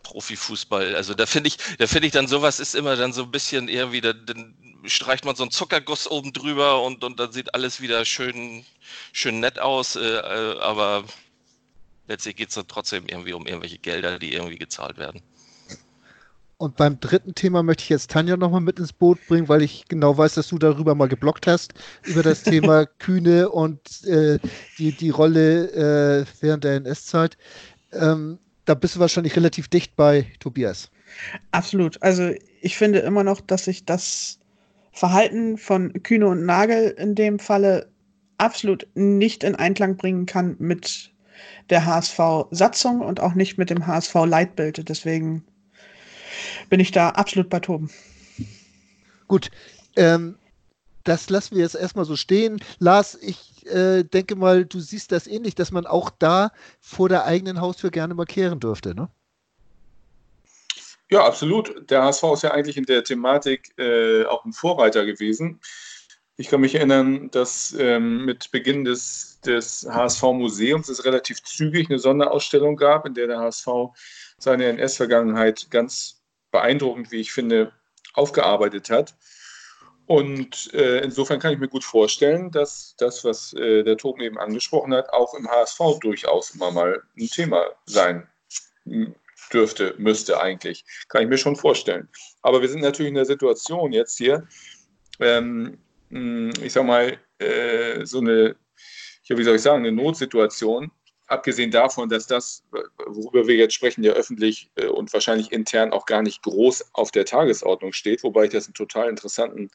[0.03, 0.95] Profifußball.
[0.95, 3.69] Also da finde ich, da finde ich dann sowas ist immer dann so ein bisschen
[3.69, 7.81] irgendwie, da, dann streicht man so einen Zuckerguss oben drüber und, und dann sieht alles
[7.81, 8.65] wieder schön,
[9.13, 9.97] schön nett aus.
[9.97, 11.05] Äh, äh aber
[12.07, 15.23] letztlich geht es dann trotzdem irgendwie um irgendwelche Gelder, die irgendwie gezahlt werden.
[16.59, 19.85] Und beim dritten Thema möchte ich jetzt Tanja nochmal mit ins Boot bringen, weil ich
[19.89, 24.41] genau weiß, dass du darüber mal geblockt hast, über das Thema Kühne und äh,
[24.77, 27.39] die, die Rolle äh, während der NS-Zeit.
[27.93, 30.91] Ähm, da bist du wahrscheinlich relativ dicht bei Tobias.
[31.53, 32.03] Absolut.
[32.03, 34.41] Also ich finde immer noch, dass sich das
[34.91, 37.89] Verhalten von Kühne und Nagel in dem Falle
[38.39, 41.13] absolut nicht in Einklang bringen kann mit
[41.71, 44.89] der HSV-Satzung und auch nicht mit dem HSV-Leitbild.
[44.89, 45.45] Deswegen
[46.69, 47.91] bin ich da absolut bei Toben.
[49.27, 49.51] Gut,
[49.97, 50.37] ähm,
[51.05, 52.61] das lassen wir jetzt erstmal so stehen.
[52.79, 57.25] Lars, ich äh, denke mal, du siehst das ähnlich, dass man auch da vor der
[57.25, 59.09] eigenen Haustür gerne markieren dürfte, ne?
[61.11, 61.91] Ja, absolut.
[61.91, 65.59] Der HSV ist ja eigentlich in der Thematik äh, auch ein Vorreiter gewesen.
[66.37, 71.99] Ich kann mich erinnern, dass ähm, mit Beginn des, des HSV-Museums es relativ zügig eine
[71.99, 73.67] Sonderausstellung gab, in der der HSV
[74.37, 76.18] seine NS-Vergangenheit ganz
[76.51, 77.73] beeindruckend, wie ich finde,
[78.15, 79.15] aufgearbeitet hat.
[80.07, 84.39] Und äh, insofern kann ich mir gut vorstellen, dass das, was äh, der Toben eben
[84.39, 88.27] angesprochen hat, auch im HSV durchaus immer mal ein Thema sein
[89.53, 90.85] dürfte, müsste eigentlich.
[91.09, 92.09] Kann ich mir schon vorstellen.
[92.41, 94.47] Aber wir sind natürlich in der Situation jetzt hier,
[95.21, 95.79] ähm,
[96.09, 98.57] ich sag mal, äh, so eine,
[99.25, 100.91] ja, wie soll ich sagen, eine Notsituation,
[101.29, 102.65] abgesehen davon, dass das,
[103.07, 107.13] worüber wir jetzt sprechen, ja öffentlich äh, und wahrscheinlich intern auch gar nicht groß auf
[107.13, 109.71] der Tagesordnung steht, wobei ich das einen total interessanten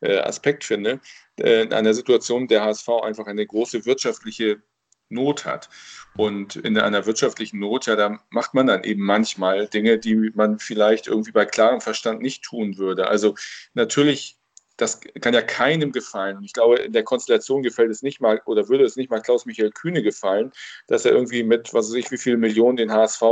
[0.00, 1.00] äh, Aspekt finde,
[1.38, 4.62] äh, in einer Situation der HSV einfach eine große wirtschaftliche
[5.08, 5.68] Not hat.
[6.16, 10.58] Und in einer wirtschaftlichen Not, ja, da macht man dann eben manchmal Dinge, die man
[10.58, 13.08] vielleicht irgendwie bei klarem Verstand nicht tun würde.
[13.08, 13.34] Also
[13.74, 14.38] natürlich
[14.82, 16.36] das kann ja keinem gefallen.
[16.38, 19.22] Und ich glaube, in der Konstellation gefällt es nicht mal oder würde es nicht mal
[19.22, 20.52] Klaus-Michael Kühne gefallen,
[20.88, 23.22] dass er irgendwie mit, was weiß ich, wie viel Millionen den HSV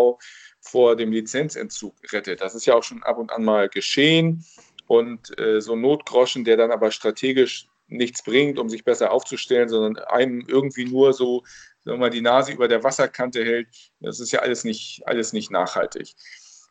[0.61, 2.41] vor dem Lizenzentzug rettet.
[2.41, 4.45] Das ist ja auch schon ab und an mal geschehen.
[4.87, 9.69] Und äh, so ein Notgroschen, der dann aber strategisch nichts bringt, um sich besser aufzustellen,
[9.69, 11.43] sondern einem irgendwie nur so
[11.85, 13.69] mal, die Nase über der Wasserkante hält,
[14.01, 16.15] das ist ja alles nicht, alles nicht nachhaltig.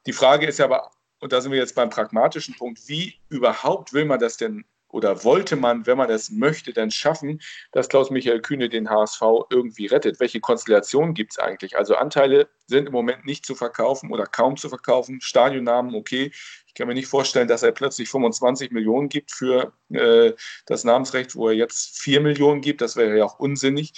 [0.06, 3.94] Die Frage ist ja aber und da sind wir jetzt beim pragmatischen Punkt, wie überhaupt
[3.94, 7.42] will man das denn oder wollte man, wenn man das möchte, dann schaffen,
[7.72, 10.20] dass Klaus-Michael Kühne den HSV irgendwie rettet?
[10.20, 11.78] Welche Konstellationen gibt es eigentlich?
[11.78, 15.22] Also Anteile sind im Moment nicht zu verkaufen oder kaum zu verkaufen.
[15.22, 16.32] Stadionnamen, okay.
[16.66, 20.34] Ich kann mir nicht vorstellen, dass er plötzlich 25 Millionen gibt für äh,
[20.66, 22.82] das Namensrecht, wo er jetzt 4 Millionen gibt.
[22.82, 23.94] Das wäre ja auch unsinnig.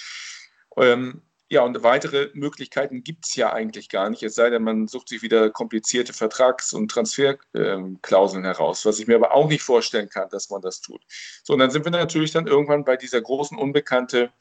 [0.76, 4.88] Ähm, ja, und weitere Möglichkeiten gibt es ja eigentlich gar nicht, es sei denn, man
[4.88, 10.08] sucht sich wieder komplizierte Vertrags- und Transferklauseln heraus, was ich mir aber auch nicht vorstellen
[10.08, 11.02] kann, dass man das tut.
[11.44, 14.32] So, und dann sind wir natürlich dann irgendwann bei dieser großen Unbekannte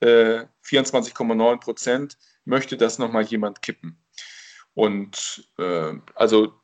[0.00, 4.02] äh, 24,9 Prozent, möchte das nochmal jemand kippen.
[4.72, 6.54] Und äh, also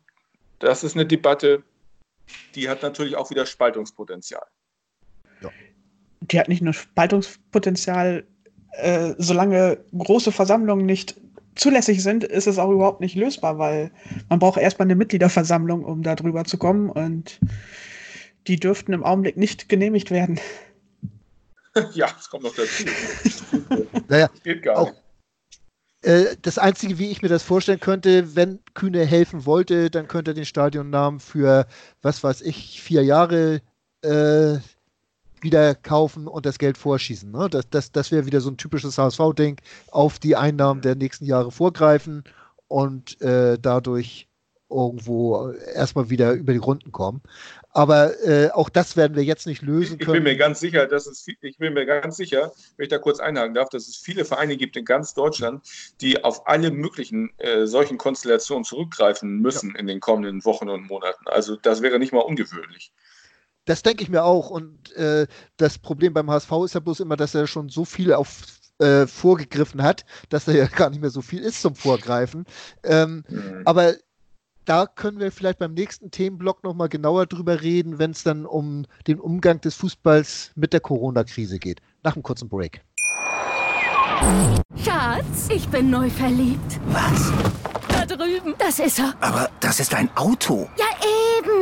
[0.58, 1.64] das ist eine Debatte,
[2.54, 4.46] die hat natürlich auch wieder Spaltungspotenzial.
[5.42, 5.50] Ja.
[6.22, 8.26] Die hat nicht nur Spaltungspotenzial,
[8.72, 11.16] äh, solange große Versammlungen nicht
[11.54, 13.90] zulässig sind, ist es auch überhaupt nicht lösbar, weil
[14.28, 17.38] man braucht erstmal eine Mitgliederversammlung, um da drüber zu kommen und
[18.46, 20.40] die dürften im Augenblick nicht genehmigt werden.
[21.94, 22.84] Ja, das kommt noch dazu.
[24.08, 25.02] naja, das geht gar auch, nicht.
[26.02, 30.32] Äh, das Einzige, wie ich mir das vorstellen könnte, wenn Kühne helfen wollte, dann könnte
[30.32, 31.66] er den Stadionnamen für,
[32.02, 33.62] was weiß ich, vier Jahre
[34.02, 34.58] äh,
[35.42, 37.30] wieder kaufen und das Geld vorschießen.
[37.30, 37.48] Ne?
[37.50, 41.50] Das, das, das wäre wieder so ein typisches HSV-Ding, auf die Einnahmen der nächsten Jahre
[41.50, 42.24] vorgreifen
[42.68, 44.28] und äh, dadurch
[44.72, 47.20] irgendwo erstmal wieder über die Runden kommen.
[47.70, 50.16] Aber äh, auch das werden wir jetzt nicht lösen können.
[50.16, 52.98] Ich bin mir ganz sicher, dass es, ich bin mir ganz sicher, wenn ich da
[52.98, 55.62] kurz einhaken darf, dass es viele Vereine gibt in ganz Deutschland,
[56.00, 59.80] die auf alle möglichen äh, solchen Konstellationen zurückgreifen müssen ja.
[59.80, 61.26] in den kommenden Wochen und Monaten.
[61.26, 62.92] Also das wäre nicht mal ungewöhnlich.
[63.64, 64.50] Das denke ich mir auch.
[64.50, 68.12] Und äh, das Problem beim HSV ist ja bloß immer, dass er schon so viel
[68.12, 68.44] auf
[68.78, 72.44] äh, vorgegriffen hat, dass er ja gar nicht mehr so viel ist zum Vorgreifen.
[72.82, 73.62] Ähm, mhm.
[73.64, 73.94] Aber
[74.64, 78.86] da können wir vielleicht beim nächsten Themenblock nochmal genauer drüber reden, wenn es dann um
[79.06, 81.80] den Umgang des Fußballs mit der Corona-Krise geht.
[82.02, 82.82] Nach einem kurzen Break.
[84.76, 86.80] Schatz, ich bin neu verliebt.
[86.86, 87.32] Was?
[87.88, 88.54] Da drüben.
[88.58, 89.14] Das ist er.
[89.20, 90.68] Aber das ist ein Auto.
[90.76, 90.86] Ja,
[91.38, 91.61] eben.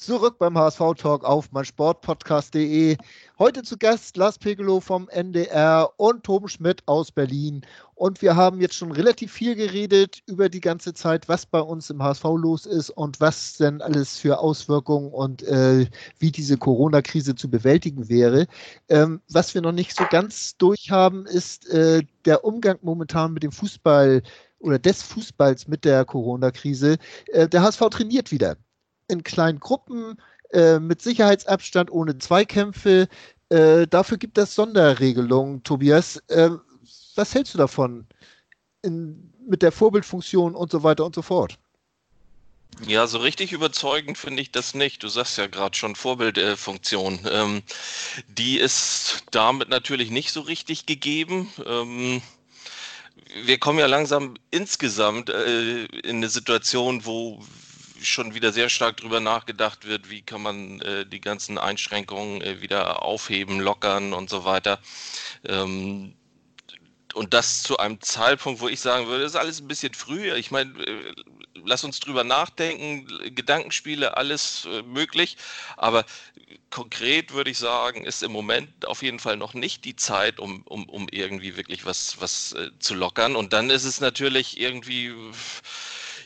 [0.00, 2.96] Zurück beim HSV Talk auf meinsportpodcast.de.
[3.38, 7.66] Heute zu Gast Lars Pegelow vom NDR und Tom Schmidt aus Berlin.
[7.96, 11.90] Und wir haben jetzt schon relativ viel geredet über die ganze Zeit, was bei uns
[11.90, 15.86] im HSV los ist und was denn alles für Auswirkungen und äh,
[16.18, 18.46] wie diese Corona-Krise zu bewältigen wäre.
[18.88, 23.52] Ähm, was wir noch nicht so ganz durchhaben, ist äh, der Umgang momentan mit dem
[23.52, 24.22] Fußball
[24.60, 26.96] oder des Fußballs mit der Corona-Krise.
[27.26, 28.56] Äh, der HSV trainiert wieder
[29.10, 30.16] in kleinen Gruppen,
[30.52, 33.08] äh, mit Sicherheitsabstand, ohne Zweikämpfe.
[33.50, 36.16] Äh, dafür gibt es Sonderregelungen, Tobias.
[36.28, 36.50] Äh,
[37.14, 38.06] was hältst du davon?
[38.82, 41.58] In, mit der Vorbildfunktion und so weiter und so fort.
[42.86, 45.02] Ja, so richtig überzeugend finde ich das nicht.
[45.02, 47.20] Du sagst ja gerade schon Vorbildfunktion.
[47.30, 47.62] Ähm,
[48.28, 51.52] die ist damit natürlich nicht so richtig gegeben.
[51.66, 52.22] Ähm,
[53.44, 57.42] wir kommen ja langsam insgesamt äh, in eine Situation, wo
[58.02, 62.60] schon wieder sehr stark darüber nachgedacht wird, wie kann man äh, die ganzen Einschränkungen äh,
[62.60, 64.78] wieder aufheben, lockern und so weiter.
[65.44, 66.14] Ähm,
[67.14, 70.32] und das zu einem Zeitpunkt, wo ich sagen würde, das ist alles ein bisschen früh.
[70.34, 71.14] Ich meine, äh,
[71.64, 75.36] lass uns drüber nachdenken, Gedankenspiele, alles äh, möglich.
[75.76, 76.04] Aber
[76.70, 80.62] konkret würde ich sagen, ist im Moment auf jeden Fall noch nicht die Zeit, um,
[80.62, 83.36] um, um irgendwie wirklich was, was äh, zu lockern.
[83.36, 85.12] Und dann ist es natürlich irgendwie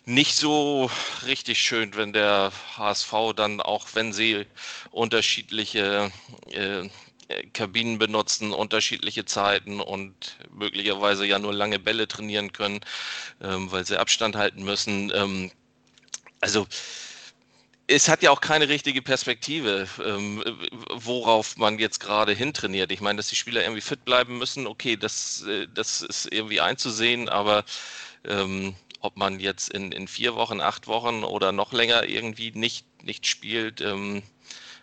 [0.06, 0.90] nicht so
[1.26, 4.46] richtig schön, wenn der HSV dann auch, wenn sie
[4.90, 6.12] unterschiedliche
[6.50, 6.88] äh,
[7.52, 12.80] Kabinen benutzen, unterschiedliche Zeiten und möglicherweise ja nur lange Bälle trainieren können,
[13.40, 15.10] ähm, weil sie Abstand halten müssen.
[15.14, 15.50] Ähm,
[16.40, 16.66] also
[17.86, 20.42] es hat ja auch keine richtige Perspektive, ähm,
[20.90, 22.92] worauf man jetzt gerade hintrainiert.
[22.92, 26.60] Ich meine, dass die Spieler irgendwie fit bleiben müssen, okay, das, äh, das ist irgendwie
[26.60, 27.64] einzusehen, aber
[28.26, 28.74] ähm,
[29.04, 33.26] ob man jetzt in, in vier Wochen, acht Wochen oder noch länger irgendwie nicht, nicht
[33.26, 34.22] spielt, ähm,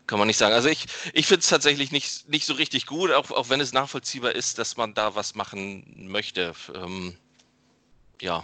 [0.06, 0.54] kann man nicht sagen.
[0.54, 3.74] Also ich, ich finde es tatsächlich nicht, nicht so richtig gut, auch, auch wenn es
[3.74, 6.54] nachvollziehbar ist, dass man da was machen möchte.
[6.76, 7.16] Ähm,
[8.22, 8.44] ja.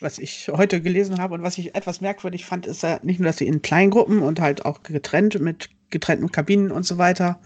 [0.00, 3.28] Was ich heute gelesen habe und was ich etwas merkwürdig fand, ist ja nicht nur,
[3.28, 7.38] dass sie in Kleingruppen und halt auch getrennt mit getrennten Kabinen und so weiter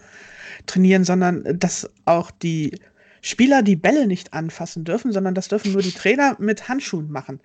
[0.65, 2.79] trainieren, sondern dass auch die
[3.25, 7.39] Spieler die Bälle nicht anfassen dürfen, sondern das dürfen nur die Trainer mit Handschuhen machen.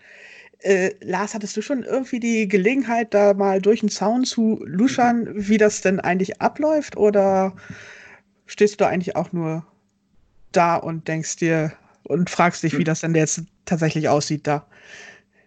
[0.59, 5.27] Äh, Lars, hattest du schon irgendwie die Gelegenheit, da mal durch den Zaun zu luschern,
[5.33, 6.99] wie das denn eigentlich abläuft?
[6.99, 7.57] Oder
[8.45, 9.65] stehst du da eigentlich auch nur
[10.53, 11.73] da und denkst dir
[12.03, 14.67] und fragst dich, wie das denn jetzt tatsächlich aussieht da?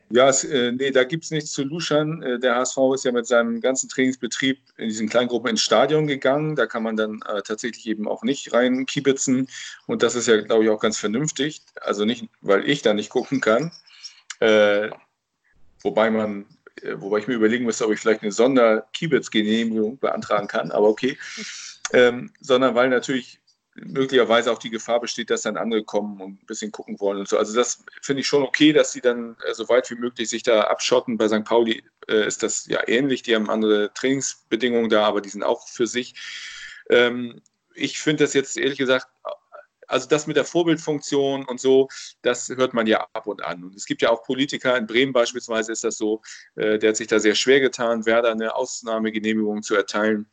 [0.09, 2.21] Ja, es, äh, nee, da gibt es nichts zu luschern.
[2.21, 6.55] Äh, der HSV ist ja mit seinem ganzen Trainingsbetrieb in diesen Kleingruppen ins Stadion gegangen.
[6.55, 9.47] Da kann man dann äh, tatsächlich eben auch nicht rein kiebitzen.
[9.87, 11.61] Und das ist ja, glaube ich, auch ganz vernünftig.
[11.81, 13.71] Also nicht, weil ich da nicht gucken kann.
[14.39, 14.89] Äh,
[15.81, 16.45] wobei man,
[16.81, 21.17] äh, wobei ich mir überlegen müsste, ob ich vielleicht eine Sonderkiebitz-Genehmigung beantragen kann, aber okay.
[21.91, 23.39] Ähm, sondern weil natürlich
[23.75, 27.27] möglicherweise auch die Gefahr besteht, dass dann andere kommen und ein bisschen gucken wollen und
[27.27, 27.37] so.
[27.37, 30.43] Also das finde ich schon okay, dass sie dann äh, so weit wie möglich sich
[30.43, 31.17] da abschotten.
[31.17, 31.43] Bei St.
[31.43, 33.23] Pauli äh, ist das ja ähnlich.
[33.23, 36.13] Die haben andere Trainingsbedingungen da, aber die sind auch für sich.
[36.89, 37.41] Ähm,
[37.73, 39.07] ich finde das jetzt ehrlich gesagt,
[39.87, 41.87] also das mit der Vorbildfunktion und so,
[42.21, 43.63] das hört man ja ab und an.
[43.63, 46.21] Und es gibt ja auch Politiker, in Bremen beispielsweise ist das so,
[46.55, 50.27] äh, der hat sich da sehr schwer getan, Werder eine Ausnahmegenehmigung zu erteilen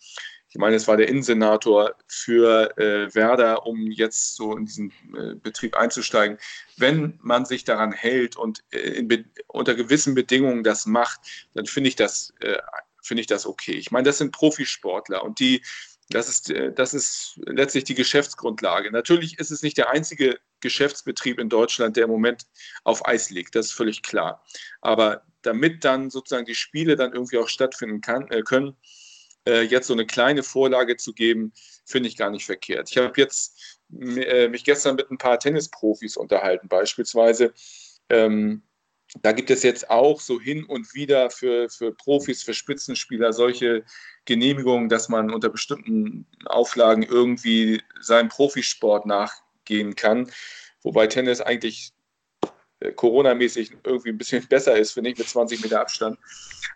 [0.51, 5.37] ich meine, es war der Innensenator für äh, Werder, um jetzt so in diesen äh,
[5.37, 6.39] Betrieb einzusteigen.
[6.77, 11.21] Wenn man sich daran hält und äh, unter gewissen Bedingungen das macht,
[11.55, 12.59] dann finde ich das, äh,
[13.01, 13.75] finde ich das okay.
[13.75, 15.63] Ich meine, das sind Profisportler und die,
[16.09, 18.91] das ist, äh, das ist letztlich die Geschäftsgrundlage.
[18.91, 22.47] Natürlich ist es nicht der einzige Geschäftsbetrieb in Deutschland, der im Moment
[22.83, 23.55] auf Eis liegt.
[23.55, 24.45] Das ist völlig klar.
[24.81, 28.77] Aber damit dann sozusagen die Spiele dann irgendwie auch stattfinden kann, äh, können,
[29.47, 31.53] äh, jetzt so eine kleine Vorlage zu geben,
[31.85, 32.91] finde ich gar nicht verkehrt.
[32.91, 37.53] Ich habe jetzt äh, mich gestern mit ein paar Tennisprofis unterhalten, beispielsweise.
[38.09, 38.63] Ähm,
[39.23, 43.85] da gibt es jetzt auch so hin und wieder für, für Profis, für Spitzenspieler solche
[44.25, 50.31] Genehmigungen, dass man unter bestimmten Auflagen irgendwie seinem Profisport nachgehen kann.
[50.83, 51.93] Wobei Tennis eigentlich
[52.79, 56.19] äh, Corona-mäßig irgendwie ein bisschen besser ist, finde ich, mit 20 Meter Abstand.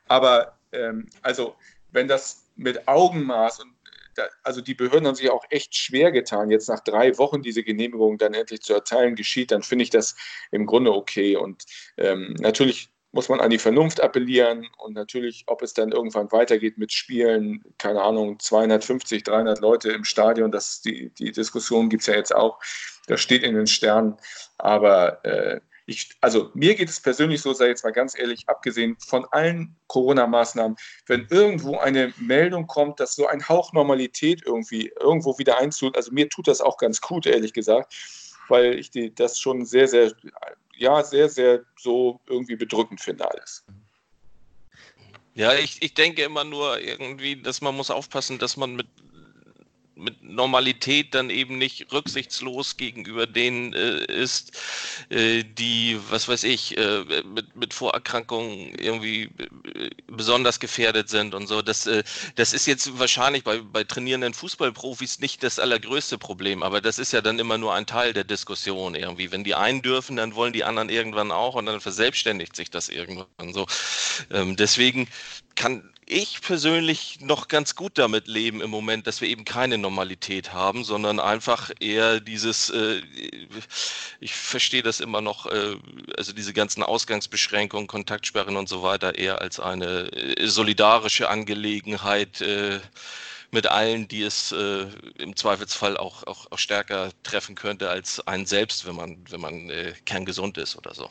[0.06, 1.54] Aber ähm, also,
[1.92, 3.74] wenn das mit Augenmaß und
[4.16, 7.62] da, also die Behörden haben sich auch echt schwer getan, jetzt nach drei Wochen diese
[7.62, 10.14] Genehmigung dann endlich zu erteilen geschieht, dann finde ich das
[10.50, 11.36] im Grunde okay.
[11.36, 11.64] Und
[11.96, 16.78] ähm, natürlich muss man an die Vernunft appellieren und natürlich, ob es dann irgendwann weitergeht
[16.78, 22.08] mit Spielen, keine Ahnung, 250, 300 Leute im Stadion, das, die, die Diskussion gibt es
[22.08, 22.58] ja jetzt auch,
[23.06, 24.16] das steht in den Sternen,
[24.58, 28.96] aber äh, ich, also mir geht es persönlich so, sei jetzt mal ganz ehrlich, abgesehen
[28.98, 30.76] von allen Corona-Maßnahmen,
[31.06, 36.10] wenn irgendwo eine Meldung kommt, dass so ein Hauch Normalität irgendwie irgendwo wieder einzut, also
[36.12, 37.94] mir tut das auch ganz gut, ehrlich gesagt,
[38.48, 40.12] weil ich die, das schon sehr, sehr,
[40.76, 43.64] ja, sehr, sehr so irgendwie bedrückend finde alles.
[45.34, 48.86] Ja, ich, ich denke immer nur irgendwie, dass man muss aufpassen, dass man mit
[49.96, 54.52] mit Normalität dann eben nicht rücksichtslos gegenüber denen äh, ist,
[55.10, 59.30] äh, die, was weiß ich, äh, mit, mit Vorerkrankungen irgendwie
[59.74, 61.62] äh, besonders gefährdet sind und so.
[61.62, 62.02] Das, äh,
[62.34, 67.12] das ist jetzt wahrscheinlich bei, bei trainierenden Fußballprofis nicht das allergrößte Problem, aber das ist
[67.12, 69.30] ja dann immer nur ein Teil der Diskussion irgendwie.
[69.30, 72.88] Wenn die einen dürfen, dann wollen die anderen irgendwann auch und dann verselbstständigt sich das
[72.88, 73.66] irgendwann so.
[74.30, 75.08] Ähm, deswegen
[75.54, 80.52] kann ich persönlich noch ganz gut damit leben im Moment, dass wir eben keine Normalität
[80.52, 83.00] haben, sondern einfach eher dieses, äh,
[84.20, 85.76] ich verstehe das immer noch, äh,
[86.16, 92.80] also diese ganzen Ausgangsbeschränkungen, Kontaktsperren und so weiter eher als eine äh, solidarische Angelegenheit äh,
[93.50, 94.86] mit allen, die es äh,
[95.18, 99.70] im Zweifelsfall auch, auch, auch, stärker treffen könnte als einen selbst, wenn man, wenn man
[99.70, 101.08] äh, kerngesund ist oder so.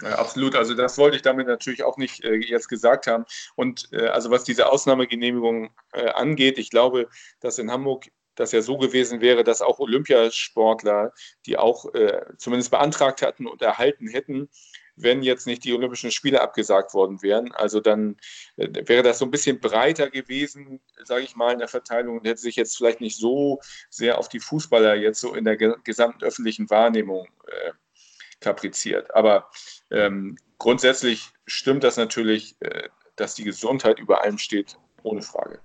[0.00, 0.56] Absolut.
[0.56, 3.24] Also das wollte ich damit natürlich auch nicht äh, jetzt gesagt haben.
[3.56, 7.08] Und äh, also was diese Ausnahmegenehmigung äh, angeht, ich glaube,
[7.40, 11.12] dass in Hamburg das ja so gewesen wäre, dass auch Olympiasportler,
[11.46, 14.48] die auch äh, zumindest beantragt hatten und erhalten hätten,
[14.96, 17.52] wenn jetzt nicht die Olympischen Spiele abgesagt worden wären.
[17.52, 18.16] Also dann
[18.56, 22.26] äh, wäre das so ein bisschen breiter gewesen, sage ich mal, in der Verteilung und
[22.26, 26.24] hätte sich jetzt vielleicht nicht so sehr auf die Fußballer jetzt so in der gesamten
[26.24, 27.72] öffentlichen Wahrnehmung äh,
[28.40, 29.14] kapriziert.
[29.14, 29.50] Aber
[29.92, 35.60] ähm, grundsätzlich stimmt das natürlich, äh, dass die Gesundheit über allem steht, ohne Frage.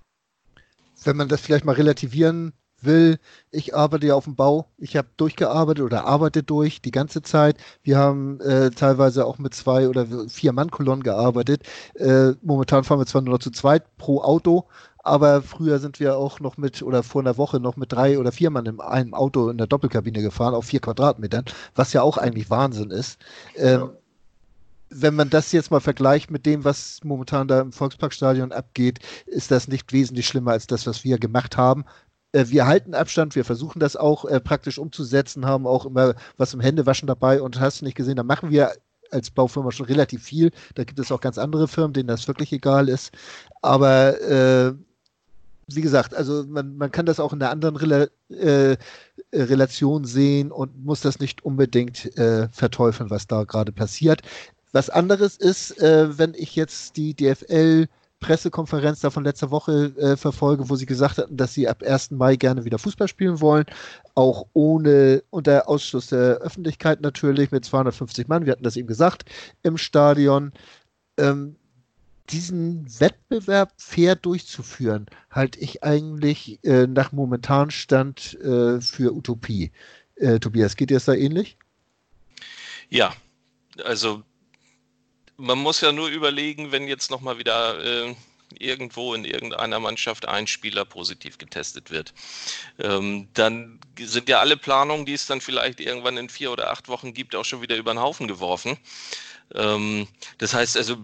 [1.04, 3.18] Wenn man das vielleicht mal relativieren will,
[3.52, 7.58] ich arbeite ja auf dem Bau, ich habe durchgearbeitet oder arbeite durch die ganze Zeit.
[7.84, 11.64] Wir haben äh, teilweise auch mit zwei oder vier Mann-Kolonnen gearbeitet.
[11.96, 14.68] Äh, momentan fahren wir zwar nur noch zu zweit pro Auto,
[15.08, 18.32] aber früher sind wir auch noch mit, oder vor einer Woche noch mit drei oder
[18.32, 22.18] vier Mann in einem Auto in der Doppelkabine gefahren, auf vier Quadratmetern, was ja auch
[22.18, 23.18] eigentlich Wahnsinn ist.
[23.56, 23.90] Ähm, ja.
[24.90, 29.52] Wenn man das jetzt mal vergleicht mit dem, was momentan da im Volksparkstadion abgeht, ist
[29.52, 31.86] das nicht wesentlich schlimmer als das, was wir gemacht haben
[32.34, 36.54] äh, wir halten Abstand, wir versuchen das auch äh, praktisch umzusetzen, haben auch immer was
[36.54, 38.74] im Händewaschen dabei und hast du nicht gesehen, da machen wir
[39.12, 40.52] als Baufirma schon relativ viel.
[40.76, 43.12] Da gibt es auch ganz andere Firmen, denen das wirklich egal ist.
[43.62, 44.74] Aber äh,
[45.68, 48.78] wie gesagt, also man, man kann das auch in einer anderen Rela äh,
[49.34, 54.22] Relation sehen und muss das nicht unbedingt äh, verteufeln, was da gerade passiert.
[54.72, 57.88] Was anderes ist, äh, wenn ich jetzt die DFL
[58.20, 62.11] Pressekonferenz da von letzter Woche äh, verfolge, wo sie gesagt hatten, dass sie ab 1.
[62.11, 63.65] Mai gerne wieder Fußball spielen wollen,
[64.15, 69.26] auch ohne unter Ausschluss der Öffentlichkeit natürlich mit 250 Mann, wir hatten das eben gesagt,
[69.61, 70.51] im Stadion.
[71.18, 71.55] Ähm,
[72.30, 79.72] diesen Wettbewerb fair durchzuführen, halte ich eigentlich äh, nach momentanem Stand äh, für Utopie.
[80.15, 81.57] Äh, Tobias, geht dir das da ähnlich?
[82.89, 83.13] Ja,
[83.86, 84.24] also
[85.38, 88.16] man muss ja nur überlegen, wenn jetzt nochmal wieder äh,
[88.60, 92.14] irgendwo in irgendeiner Mannschaft ein Spieler positiv getestet wird.
[92.80, 96.88] Ähm, dann sind ja alle Planungen, die es dann vielleicht irgendwann in vier oder acht
[96.88, 98.78] Wochen gibt, auch schon wieder über den Haufen geworfen.
[99.54, 100.08] Ähm,
[100.38, 100.98] das heißt also,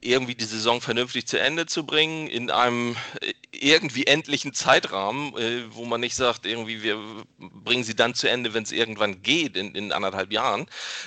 [0.00, 5.64] irgendwie die Saison vernünftig zu Ende zu bringen, in einem äh, irgendwie endlichen Zeitrahmen, äh,
[5.70, 6.98] wo man nicht sagt, irgendwie wir
[7.38, 10.66] bringen sie dann zu Ende, wenn es irgendwann geht, in, in anderthalb Jahren.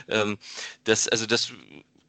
[0.10, 0.38] Ähm,
[0.84, 1.54] das, also das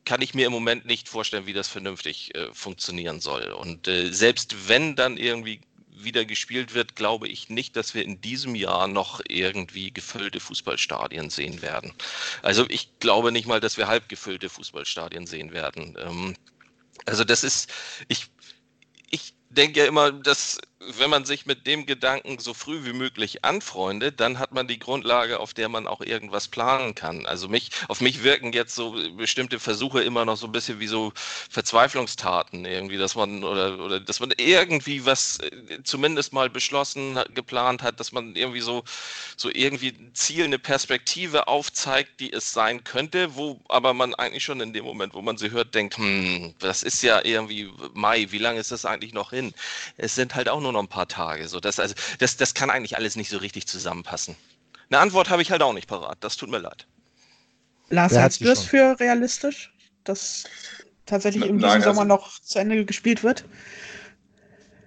[0.04, 3.52] kann ich mir im Moment nicht vorstellen, wie das vernünftig äh, funktionieren soll.
[3.52, 5.60] Und äh, selbst wenn dann irgendwie
[5.94, 11.30] wieder gespielt wird, glaube ich nicht, dass wir in diesem Jahr noch irgendwie gefüllte Fußballstadien
[11.30, 11.92] sehen werden.
[12.42, 15.96] Also ich glaube nicht mal, dass wir halb gefüllte Fußballstadien sehen werden.
[16.00, 16.34] Ähm,
[17.06, 17.70] also das ist,
[18.08, 18.26] ich,
[19.10, 20.58] ich denke ja immer, dass
[20.98, 24.78] wenn man sich mit dem Gedanken so früh wie möglich anfreundet, dann hat man die
[24.78, 27.26] Grundlage, auf der man auch irgendwas planen kann.
[27.26, 30.86] Also mich, auf mich wirken jetzt so bestimmte Versuche immer noch so ein bisschen wie
[30.86, 37.18] so Verzweiflungstaten irgendwie, dass man oder, oder dass man irgendwie was äh, zumindest mal beschlossen,
[37.34, 38.84] geplant hat, dass man irgendwie so,
[39.36, 44.44] so irgendwie ein Ziel, eine Perspektive aufzeigt, die es sein könnte, wo aber man eigentlich
[44.44, 48.26] schon in dem Moment, wo man sie hört, denkt, hm, das ist ja irgendwie Mai,
[48.30, 49.54] wie lange ist das eigentlich noch hin?
[49.96, 51.48] Es sind halt auch nur nur noch ein paar Tage.
[51.48, 54.36] So, das, also, das, das kann eigentlich alles nicht so richtig zusammenpassen.
[54.90, 56.18] Eine Antwort habe ich halt auch nicht parat.
[56.20, 56.86] Das tut mir leid.
[57.88, 59.72] Lars, hältst du das für realistisch,
[60.04, 60.44] dass
[61.06, 63.44] tatsächlich in diesem Nein, also, Sommer noch zu Ende gespielt wird?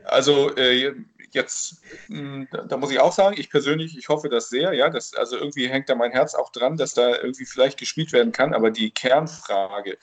[0.05, 0.93] Also äh,
[1.31, 5.13] jetzt, hm, da muss ich auch sagen, ich persönlich, ich hoffe das sehr, ja, das,
[5.13, 8.53] also irgendwie hängt da mein Herz auch dran, dass da irgendwie vielleicht gespielt werden kann,
[8.53, 9.97] aber die Kernfrage,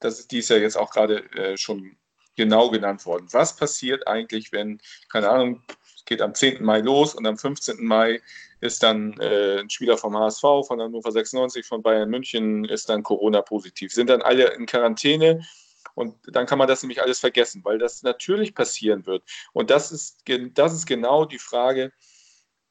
[0.00, 1.96] das die ist ja jetzt auch gerade äh, schon
[2.36, 3.26] genau genannt worden.
[3.30, 4.80] Was passiert eigentlich, wenn,
[5.10, 5.62] keine Ahnung,
[5.96, 6.62] es geht am 10.
[6.62, 7.84] Mai los und am 15.
[7.84, 8.20] Mai
[8.60, 13.02] ist dann äh, ein Spieler vom HSV, von Hannover 96, von Bayern München, ist dann
[13.02, 13.92] Corona-positiv.
[13.92, 15.46] Sind dann alle in Quarantäne
[15.94, 19.22] und dann kann man das nämlich alles vergessen, weil das natürlich passieren wird.
[19.52, 20.24] Und das ist,
[20.54, 21.92] das ist genau die Frage,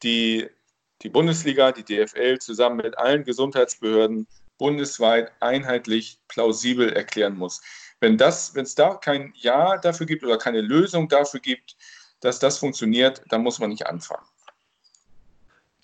[0.04, 0.50] die
[1.04, 7.62] die Bundesliga, die DFL zusammen mit allen Gesundheitsbehörden bundesweit einheitlich plausibel erklären muss.
[8.04, 11.78] Wenn es da kein Ja dafür gibt oder keine Lösung dafür gibt,
[12.20, 14.26] dass das funktioniert, dann muss man nicht anfangen.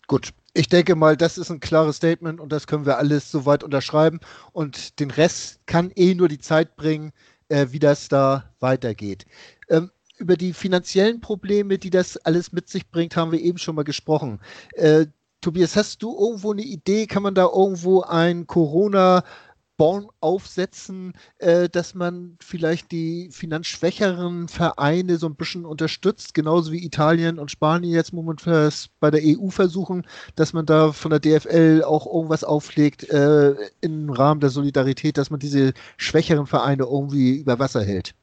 [0.08, 3.64] Gut, ich denke mal, das ist ein klares Statement und das können wir alles soweit
[3.64, 4.20] unterschreiben.
[4.52, 7.14] Und den Rest kann eh nur die Zeit bringen,
[7.48, 9.26] äh, wie das da weitergeht.
[9.70, 13.76] Ähm, über die finanziellen Probleme, die das alles mit sich bringt, haben wir eben schon
[13.76, 14.42] mal gesprochen.
[14.74, 15.06] Äh,
[15.40, 17.08] Tobias, hast du irgendwo eine Idee?
[17.08, 19.24] Kann man da irgendwo ein Corona-
[19.80, 26.84] Bon aufsetzen, äh, dass man vielleicht die finanzschwächeren Vereine so ein bisschen unterstützt, genauso wie
[26.84, 30.06] Italien und Spanien jetzt momentan bei der EU versuchen,
[30.36, 35.30] dass man da von der DFL auch irgendwas auflegt äh, im Rahmen der Solidarität, dass
[35.30, 38.14] man diese schwächeren Vereine irgendwie über Wasser hält.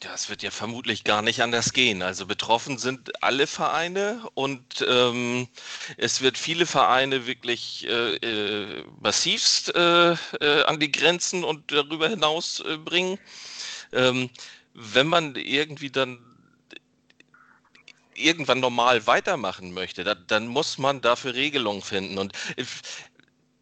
[0.00, 2.00] Das wird ja vermutlich gar nicht anders gehen.
[2.00, 5.46] Also betroffen sind alle Vereine und ähm,
[5.98, 12.08] es wird viele Vereine wirklich äh, äh, massivst äh, äh an die Grenzen und darüber
[12.08, 13.18] hinaus äh, bringen.
[13.92, 14.30] Ähm,
[14.72, 16.18] wenn man irgendwie dann
[18.14, 22.18] irgendwann normal weitermachen möchte, dann, dann, muss man dafür Regelungen finden.
[22.18, 22.32] Und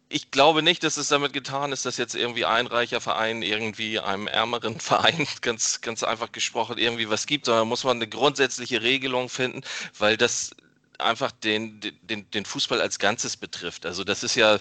[0.09, 3.99] ich glaube nicht, dass es damit getan ist, dass jetzt irgendwie ein reicher Verein irgendwie
[3.99, 8.81] einem ärmeren Verein ganz, ganz einfach gesprochen irgendwie was gibt, sondern muss man eine grundsätzliche
[8.81, 9.61] Regelung finden,
[9.97, 10.51] weil das
[10.97, 13.85] einfach den, den, den Fußball als Ganzes betrifft.
[13.85, 14.59] Also das ist ja,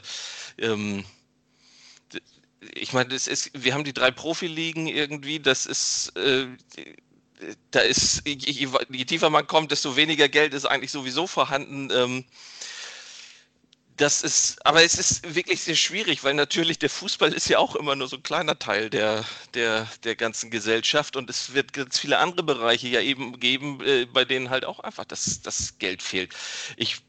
[0.58, 1.04] ähm,
[2.74, 6.46] ich meine, das ist, wir haben die drei Profiligen irgendwie, das ist, äh,
[7.70, 11.88] da ist, je, je, tiefer man kommt, desto weniger Geld ist eigentlich sowieso vorhanden.
[11.90, 12.24] Ähm,
[13.98, 17.74] das ist, aber es ist wirklich sehr schwierig, weil natürlich der Fußball ist ja auch
[17.74, 19.24] immer nur so ein kleiner Teil der,
[19.54, 24.06] der, der ganzen Gesellschaft und es wird ganz viele andere Bereiche ja eben geben, äh,
[24.06, 26.32] bei denen halt auch einfach das, das Geld fehlt.
[26.76, 27.02] Ich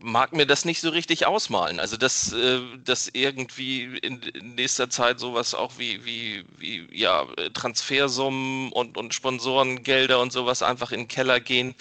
[0.00, 1.80] mag mir das nicht so richtig ausmalen.
[1.80, 4.20] Also dass, äh, dass irgendwie in,
[4.54, 10.92] nächster Zeit sowas auch wie, wie, wie ja, Transfersummen und, und Sponsorengelder und sowas einfach
[10.92, 11.74] in den Keller gehen.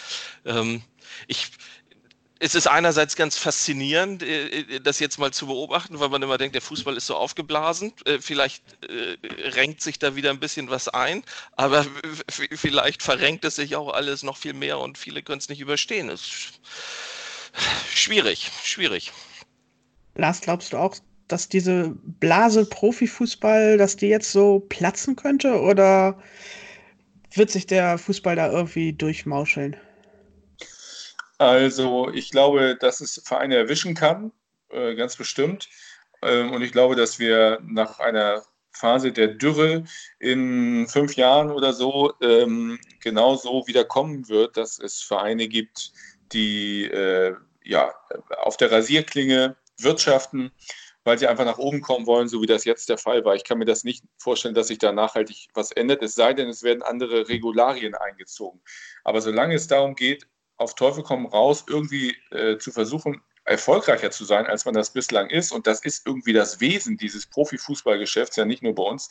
[0.45, 0.81] Ähm,
[1.27, 1.51] ich
[2.39, 6.37] es ist einerseits ganz faszinierend, äh, äh, das jetzt mal zu beobachten, weil man immer
[6.37, 7.93] denkt, der Fußball ist so aufgeblasen.
[8.05, 8.63] Äh, vielleicht
[9.55, 11.23] renkt sich da wieder ein bisschen was ein,
[11.55, 11.85] aber
[12.27, 16.09] vielleicht verrenkt es sich auch alles noch viel mehr und viele können es nicht überstehen.
[16.09, 16.59] Es ist
[17.93, 19.13] schwierig, schwierig.
[20.15, 20.95] Lars, glaubst du auch,
[21.27, 26.21] dass diese Blase Profifußball, dass die jetzt so platzen könnte oder
[27.33, 29.75] wird sich der Fußball da irgendwie durchmauscheln?
[31.37, 34.31] Also ich glaube, dass es Vereine erwischen kann,
[34.69, 35.69] äh, ganz bestimmt.
[36.21, 39.85] Ähm, und ich glaube, dass wir nach einer Phase der Dürre
[40.19, 45.93] in fünf Jahren oder so ähm, genau so wieder kommen wird, dass es Vereine gibt,
[46.33, 47.93] die äh, ja,
[48.37, 50.51] auf der Rasierklinge wirtschaften,
[51.03, 53.35] weil sie einfach nach oben kommen wollen, so wie das jetzt der Fall war.
[53.35, 56.49] Ich kann mir das nicht vorstellen, dass sich da nachhaltig was ändert, es sei denn,
[56.49, 58.61] es werden andere Regularien eingezogen.
[59.03, 60.27] Aber solange es darum geht,
[60.57, 65.29] auf Teufel komm raus irgendwie äh, zu versuchen, erfolgreicher zu sein, als man das bislang
[65.29, 65.51] ist.
[65.51, 69.09] Und das ist irgendwie das Wesen dieses Profifußballgeschäfts, ja nicht nur bei uns.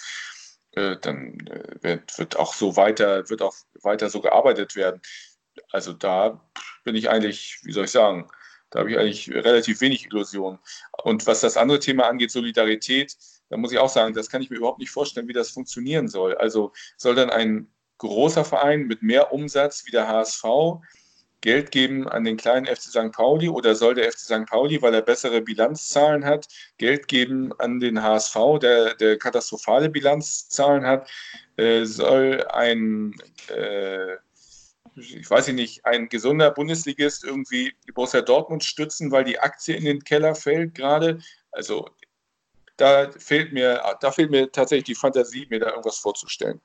[0.72, 5.01] Äh, dann äh, wird, wird, auch so weiter, wird auch weiter so gearbeitet werden.
[5.70, 6.40] Also da
[6.82, 8.28] bin ich eigentlich, wie soll ich sagen,
[8.70, 10.59] da habe ich eigentlich relativ wenig Illusionen.
[11.05, 13.16] Und was das andere Thema angeht, Solidarität,
[13.51, 16.09] da muss ich auch sagen, das kann ich mir überhaupt nicht vorstellen, wie das funktionieren
[16.09, 16.34] soll.
[16.34, 20.42] Also soll dann ein großer Verein mit mehr Umsatz wie der HSV
[21.45, 23.12] Geld geben an den kleinen FC St.
[23.12, 24.47] Pauli oder soll der FC St.
[24.47, 30.86] Pauli, weil er bessere Bilanzzahlen hat, Geld geben an den HSV, der, der katastrophale Bilanzzahlen
[30.86, 31.11] hat?
[31.59, 33.14] Äh, soll ein,
[33.55, 34.14] äh,
[34.97, 40.03] ich weiß nicht, ein gesunder Bundesligist irgendwie Borussia Dortmund stützen, weil die Aktie in den
[40.03, 41.18] Keller fällt gerade?
[41.53, 41.90] Also
[42.78, 46.62] da fehlt mir, da fehlt mir tatsächlich die Fantasie, mir da irgendwas vorzustellen.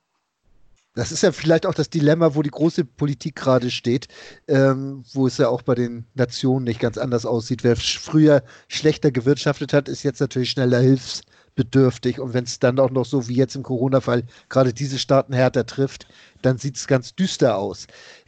[0.95, 4.07] Das ist ja vielleicht auch das Dilemma, wo die große Politik gerade steht,
[4.47, 7.63] ähm, wo es ja auch bei den Nationen nicht ganz anders aussieht.
[7.63, 11.21] Wer früher schlechter gewirtschaftet hat, ist jetzt natürlich schneller Hilfs
[11.55, 15.33] bedürftig und wenn es dann auch noch so wie jetzt im Corona-Fall gerade diese Staaten
[15.33, 16.07] härter trifft,
[16.41, 17.85] dann sieht es ganz düster aus.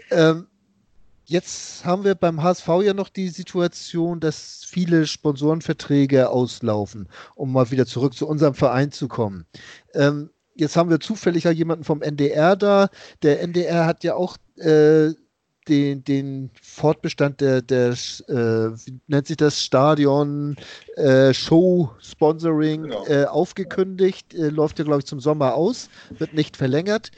[0.09, 0.47] Ähm,
[1.25, 7.71] jetzt haben wir beim HSV ja noch die Situation, dass viele Sponsorenverträge auslaufen, um mal
[7.71, 9.45] wieder zurück zu unserem Verein zu kommen.
[9.93, 12.89] Ähm, jetzt haben wir zufällig ja jemanden vom NDR da.
[13.23, 15.11] Der NDR hat ja auch äh,
[15.67, 17.95] den, den Fortbestand der, der äh,
[18.33, 20.55] wie nennt sich das, Stadion
[20.95, 23.05] äh, Show Sponsoring genau.
[23.07, 27.11] äh, aufgekündigt, äh, läuft ja, glaube ich, zum Sommer aus, wird nicht verlängert.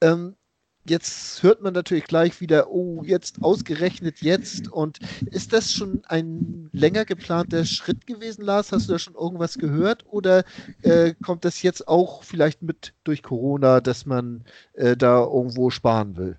[0.00, 0.36] Ähm,
[0.84, 4.70] jetzt hört man natürlich gleich wieder, oh, jetzt ausgerechnet jetzt.
[4.70, 4.98] Und
[5.30, 8.72] ist das schon ein länger geplanter Schritt gewesen, Lars?
[8.72, 10.04] Hast du da schon irgendwas gehört?
[10.06, 10.44] Oder
[10.82, 16.16] äh, kommt das jetzt auch vielleicht mit durch Corona, dass man äh, da irgendwo sparen
[16.16, 16.38] will?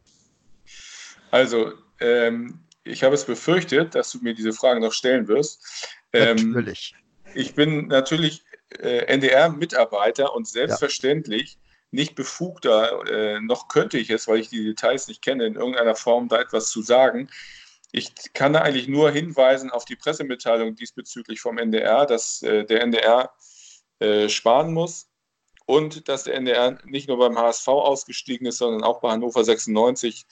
[1.32, 5.88] Also, ähm, ich habe es befürchtet, dass du mir diese Fragen noch stellen wirst.
[6.12, 6.96] Ähm, natürlich.
[7.34, 8.44] Ich bin natürlich
[8.80, 11.58] äh, NDR-Mitarbeiter und selbstverständlich
[11.94, 15.96] nicht befugter, äh, noch könnte ich es, weil ich die Details nicht kenne, in irgendeiner
[15.96, 17.30] Form da etwas zu sagen.
[17.92, 22.82] Ich kann da eigentlich nur hinweisen auf die Pressemitteilung diesbezüglich vom NDR, dass äh, der
[22.82, 23.32] NDR
[24.00, 25.08] äh, sparen muss
[25.68, 30.26] und dass der NDR nicht nur beim HSV ausgestiegen ist, sondern auch bei Hannover 96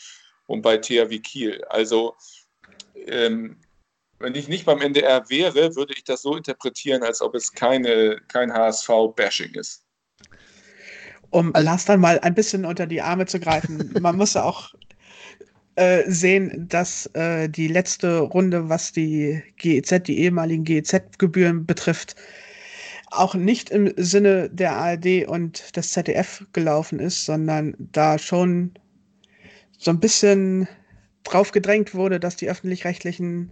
[0.47, 1.63] und bei THW Kiel.
[1.65, 2.15] Also
[2.95, 3.61] ähm,
[4.17, 8.19] wenn ich nicht beim NDR wäre, würde ich das so interpretieren, als ob es keine,
[8.27, 9.85] kein HSV-Bashing ist
[11.31, 13.91] um Lars dann mal ein bisschen unter die Arme zu greifen.
[13.99, 14.73] Man muss ja auch
[15.75, 22.15] äh, sehen, dass äh, die letzte Runde, was die GEZ, die ehemaligen GEZ-Gebühren betrifft,
[23.09, 28.73] auch nicht im Sinne der ARD und des ZDF gelaufen ist, sondern da schon
[29.77, 30.67] so ein bisschen
[31.23, 33.51] drauf gedrängt wurde, dass die öffentlich-rechtlichen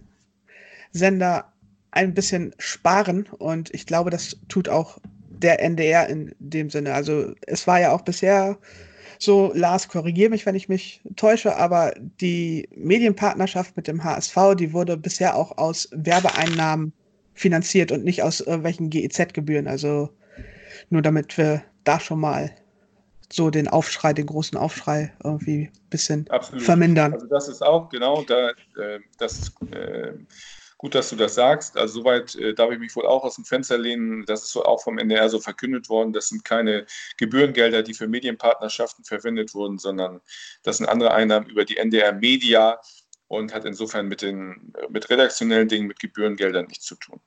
[0.92, 1.52] Sender
[1.90, 3.26] ein bisschen sparen.
[3.38, 4.98] Und ich glaube, das tut auch
[5.42, 6.94] der NDR in dem Sinne.
[6.94, 8.58] Also es war ja auch bisher
[9.18, 14.72] so, Lars, korrigiere mich, wenn ich mich täusche, aber die Medienpartnerschaft mit dem HSV, die
[14.72, 16.94] wurde bisher auch aus Werbeeinnahmen
[17.34, 19.68] finanziert und nicht aus irgendwelchen GEZ-Gebühren.
[19.68, 20.08] Also
[20.88, 22.50] nur damit wir da schon mal
[23.32, 26.62] so den Aufschrei, den großen Aufschrei irgendwie ein bisschen Absolut.
[26.64, 27.12] vermindern.
[27.12, 30.12] Also das ist auch, genau, da, äh, das äh,
[30.80, 31.76] Gut, dass du das sagst.
[31.76, 34.24] Also soweit äh, darf ich mich wohl auch aus dem Fenster lehnen.
[34.24, 36.14] Das ist auch vom NDR so verkündet worden.
[36.14, 36.86] Das sind keine
[37.18, 40.22] Gebührengelder, die für Medienpartnerschaften verwendet wurden, sondern
[40.62, 42.80] das sind andere Einnahmen über die NDR Media
[43.28, 47.20] und hat insofern mit den mit redaktionellen Dingen, mit Gebührengeldern nichts zu tun.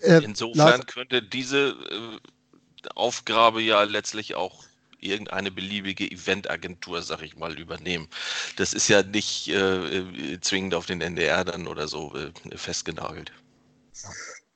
[0.00, 4.64] Äh, insofern könnte diese äh, Aufgabe ja letztlich auch
[5.02, 8.08] irgendeine beliebige Eventagentur, sag ich mal, übernehmen.
[8.56, 13.32] Das ist ja nicht äh, äh zwingend auf den NDR dann oder so äh, festgenagelt.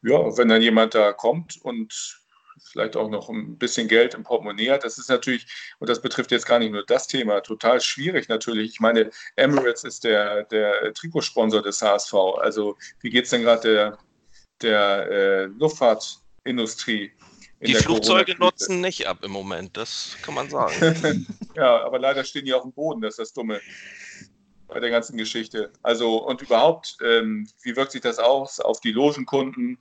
[0.03, 2.21] Ja, wenn dann jemand da kommt und
[2.77, 4.85] vielleicht auch noch ein bisschen Geld im Portemonnaie hat.
[4.85, 5.47] Das ist natürlich,
[5.79, 8.73] und das betrifft jetzt gar nicht nur das Thema, total schwierig natürlich.
[8.73, 12.15] Ich meine, Emirates ist der, der Trikotsponsor des HSV.
[12.39, 13.99] Also wie geht es denn gerade der,
[14.63, 17.13] der äh, Luftfahrtindustrie?
[17.67, 21.27] Die Flugzeuge nutzen nicht ab im Moment, das kann man sagen.
[21.55, 23.61] ja, aber leider stehen die auf dem Boden, das ist das Dumme
[24.69, 25.73] bei der ganzen Geschichte.
[25.83, 29.79] Also und überhaupt, ähm, wie wirkt sich das aus auf die Logenkunden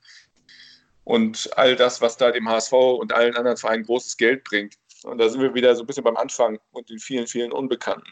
[1.04, 4.76] und all das, was da dem HSV und allen anderen Vereinen großes Geld bringt.
[5.04, 8.12] Und da sind wir wieder so ein bisschen beim Anfang und den vielen, vielen Unbekannten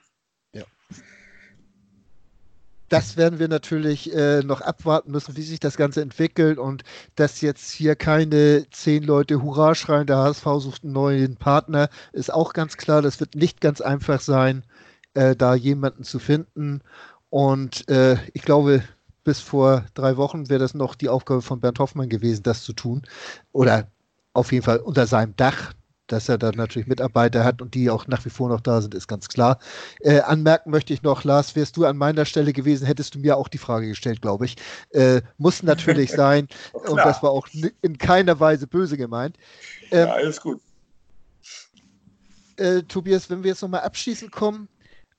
[2.93, 6.83] das werden wir natürlich äh, noch abwarten müssen, wie sich das Ganze entwickelt und
[7.15, 12.31] dass jetzt hier keine zehn Leute Hurra schreien, der HSV sucht einen neuen Partner, ist
[12.31, 13.01] auch ganz klar.
[13.01, 14.63] Das wird nicht ganz einfach sein,
[15.15, 16.81] äh, da jemanden zu finden.
[17.31, 18.83] Und äh, ich glaube,
[19.23, 22.73] bis vor drei Wochen wäre das noch die Aufgabe von Bernd Hoffmann gewesen, das zu
[22.73, 23.01] tun.
[23.53, 23.87] Oder
[24.33, 25.73] auf jeden Fall unter seinem Dach
[26.13, 28.93] dass er da natürlich Mitarbeiter hat und die auch nach wie vor noch da sind,
[28.93, 29.59] ist ganz klar.
[29.99, 33.35] Äh, anmerken möchte ich noch, Lars, wärst du an meiner Stelle gewesen, hättest du mir
[33.35, 34.55] auch die Frage gestellt, glaube ich.
[34.91, 37.47] Äh, muss natürlich sein und das war auch
[37.81, 39.37] in keiner Weise böse gemeint.
[39.91, 40.61] Ähm, ja, alles gut.
[42.57, 44.67] Äh, Tobias, wenn wir jetzt nochmal abschließend kommen,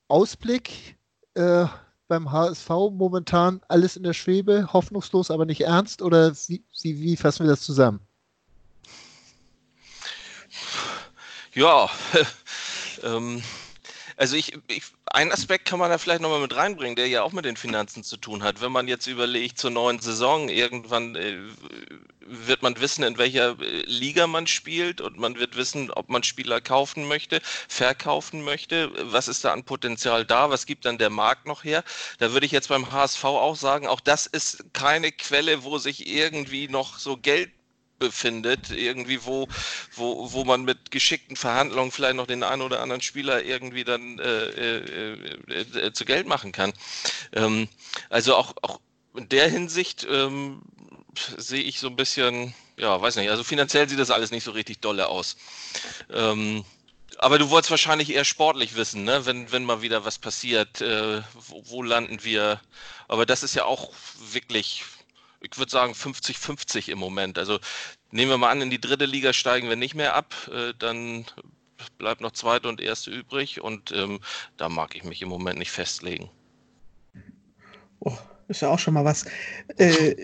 [0.07, 0.95] Ausblick
[1.33, 1.65] äh,
[2.07, 7.17] beim HSV momentan alles in der Schwebe, hoffnungslos, aber nicht ernst oder wie, wie, wie
[7.17, 7.99] fassen wir das zusammen?
[11.55, 11.89] Ja,
[13.03, 13.41] ähm,
[14.17, 17.31] also ich, ich, ein Aspekt kann man da vielleicht nochmal mit reinbringen, der ja auch
[17.31, 18.59] mit den Finanzen zu tun hat.
[18.59, 21.37] Wenn man jetzt überlegt zur neuen Saison, irgendwann äh,
[22.19, 26.23] wird man wissen, in welcher äh, Liga man spielt und man wird wissen, ob man
[26.23, 27.39] Spieler kaufen möchte,
[27.69, 28.91] verkaufen möchte.
[29.13, 30.49] Was ist da an Potenzial da?
[30.49, 31.85] Was gibt dann der Markt noch her?
[32.19, 36.05] Da würde ich jetzt beim HSV auch sagen, auch das ist keine Quelle, wo sich
[36.05, 37.51] irgendwie noch so Geld
[37.99, 39.47] befindet, irgendwie wo,
[39.95, 44.19] wo, wo man mit geschickten Verhandlungen vielleicht noch den einen oder anderen Spieler irgendwie dann
[44.19, 46.73] äh, äh, äh, zu Geld machen kann.
[47.33, 47.67] Ähm,
[48.09, 48.79] also auch, auch
[49.15, 50.61] in der Hinsicht ähm,
[51.37, 54.51] sehe ich so ein bisschen, ja, weiß nicht, also finanziell sieht das alles nicht so
[54.51, 55.37] richtig dolle aus.
[56.11, 56.65] Ähm,
[57.17, 59.25] aber du wolltest wahrscheinlich eher sportlich wissen, ne?
[59.25, 62.59] wenn, wenn mal wieder was passiert, äh, wo, wo landen wir?
[63.07, 63.93] Aber das ist ja auch
[64.31, 64.83] wirklich
[65.51, 67.37] ich würde sagen 50-50 im Moment.
[67.37, 67.59] Also
[68.11, 71.25] nehmen wir mal an, in die dritte Liga steigen wir nicht mehr ab, äh, dann
[71.97, 74.19] bleibt noch zweite und erste übrig und ähm,
[74.57, 76.29] da mag ich mich im Moment nicht festlegen.
[77.99, 78.17] Oh,
[78.47, 79.25] ist ja auch schon mal was.
[79.77, 80.15] Äh,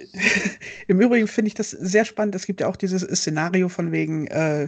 [0.87, 2.35] Im Übrigen finde ich das sehr spannend.
[2.35, 4.67] Es gibt ja auch dieses Szenario von wegen äh,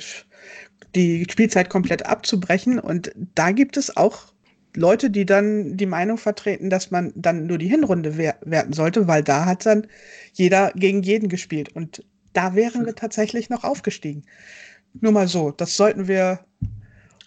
[0.95, 4.32] die Spielzeit komplett abzubrechen und da gibt es auch
[4.75, 9.07] Leute, die dann die Meinung vertreten, dass man dann nur die Hinrunde wer werten sollte,
[9.07, 9.87] weil da hat dann
[10.33, 11.75] jeder gegen jeden gespielt.
[11.75, 12.03] Und
[12.33, 14.25] da wären wir tatsächlich noch aufgestiegen.
[14.93, 16.39] Nur mal so, das sollten wir,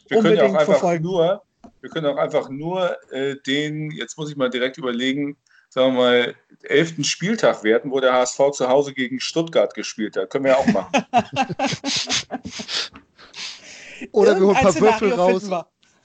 [0.09, 1.05] wir unbedingt können ja auch einfach verfolgen.
[1.05, 1.43] Nur,
[1.81, 5.37] wir können auch einfach nur äh, den, jetzt muss ich mal direkt überlegen,
[5.69, 10.31] sagen wir mal, elften Spieltag werten, wo der HSV zu Hause gegen Stuttgart gespielt hat.
[10.31, 11.05] Können wir ja auch machen.
[14.13, 15.49] Oder wir holen ein paar Würfel raus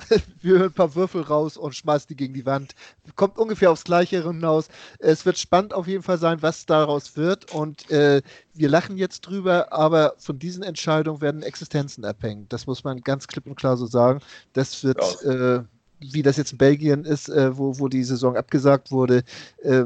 [0.42, 2.76] wir hören ein paar Würfel raus und schmeißen die gegen die Wand.
[3.16, 4.68] Kommt ungefähr aufs Gleiche hinaus.
[5.00, 7.54] Es wird spannend auf jeden Fall sein, was daraus wird.
[7.54, 8.22] Und äh,
[8.54, 12.46] wir lachen jetzt drüber, aber von diesen Entscheidungen werden Existenzen abhängen.
[12.50, 14.22] Das muss man ganz klipp und klar so sagen.
[14.54, 15.64] Das wird, äh,
[16.00, 19.24] wie das jetzt in Belgien ist, äh, wo, wo die Saison abgesagt wurde,
[19.64, 19.84] äh,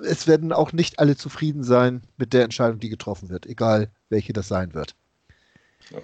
[0.00, 4.32] es werden auch nicht alle zufrieden sein mit der Entscheidung, die getroffen wird, egal welche
[4.32, 4.94] das sein wird.
[5.90, 5.98] Ja.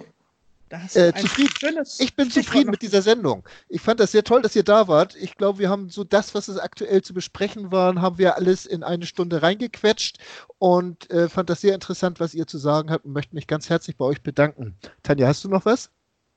[0.69, 1.85] Äh, zufrieden.
[1.99, 3.43] Ich bin zufrieden mit dieser Sendung.
[3.69, 5.15] Ich fand das sehr toll, dass ihr da wart.
[5.15, 8.65] Ich glaube, wir haben so das, was es aktuell zu besprechen war, haben wir alles
[8.65, 10.17] in eine Stunde reingequetscht
[10.57, 13.69] und äh, fand das sehr interessant, was ihr zu sagen habt und möchte mich ganz
[13.69, 14.75] herzlich bei euch bedanken.
[15.03, 15.91] Tanja, hast du noch was?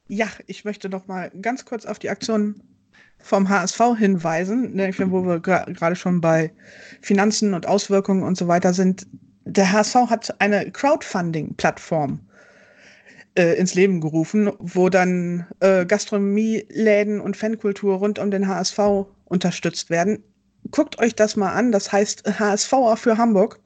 [0.08, 2.62] Ja, ich möchte noch mal ganz kurz auf die Aktion
[3.18, 6.52] vom HSV hinweisen, ne, wo wir gerade schon bei
[7.00, 9.06] Finanzen und Auswirkungen und so weiter sind.
[9.44, 12.20] Der HSV hat eine Crowdfunding-Plattform
[13.38, 19.90] äh, ins Leben gerufen, wo dann äh, Gastronomieläden und Fankultur rund um den HSV unterstützt
[19.90, 20.22] werden.
[20.72, 21.70] Guckt euch das mal an.
[21.72, 23.60] Das heißt HSVer für Hamburg.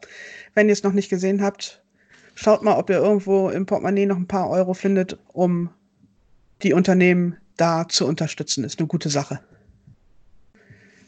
[0.55, 1.83] Wenn ihr es noch nicht gesehen habt,
[2.35, 5.71] schaut mal, ob ihr irgendwo im Portemonnaie noch ein paar Euro findet, um
[6.63, 8.65] die Unternehmen da zu unterstützen.
[8.65, 9.41] Ist eine gute Sache.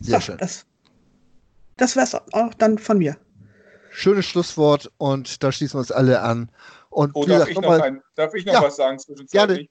[0.01, 0.39] Sehr so, schön.
[0.39, 0.65] Das,
[1.77, 3.17] das wäre es auch dann von mir.
[3.91, 6.51] Schönes Schlusswort und da schließen wir uns alle an.
[6.95, 9.69] Und oh, darf, ich noch ein, darf, ich noch ja, was sagen zwischenzeitlich?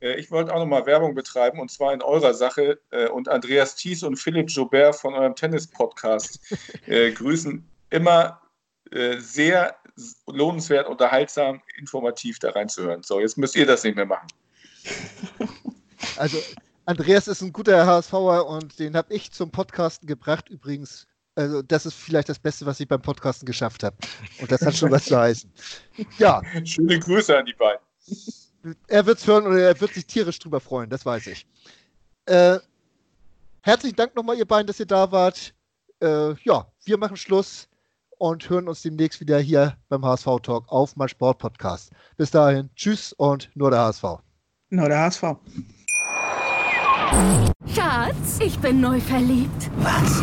[0.00, 0.14] Gerne.
[0.14, 2.80] Äh, ich wollte auch noch mal Werbung betreiben und zwar in eurer Sache.
[2.90, 6.40] Äh, und Andreas Thies und Philipp Joubert von eurem Tennis-Podcast
[6.86, 8.38] äh, grüßen immer
[9.18, 9.74] sehr
[10.26, 13.02] lohnenswert, unterhaltsam, informativ da reinzuhören.
[13.02, 14.26] So, jetzt müsst ihr das nicht mehr machen.
[16.18, 16.36] Also,
[16.84, 20.50] Andreas ist ein guter HSVer und den habe ich zum Podcasten gebracht.
[20.50, 23.96] Übrigens also das ist vielleicht das Beste, was ich beim Podcasten geschafft habe.
[24.40, 25.50] Und das hat schon was zu heißen.
[26.18, 26.42] Ja.
[26.64, 27.80] Schöne Grüße an die beiden.
[28.86, 31.46] Er wird es hören oder er wird sich tierisch drüber freuen, das weiß ich.
[32.26, 32.58] Äh,
[33.62, 35.52] herzlichen Dank nochmal, ihr beiden, dass ihr da wart.
[36.00, 37.68] Äh, ja, wir machen Schluss
[38.18, 41.90] und hören uns demnächst wieder hier beim HSV Talk auf mein Sport Podcast.
[42.16, 44.04] Bis dahin, tschüss und nur der HSV.
[44.70, 45.24] Nur der HSV.
[47.74, 49.70] Schatz, ich bin neu verliebt.
[49.78, 50.22] Was?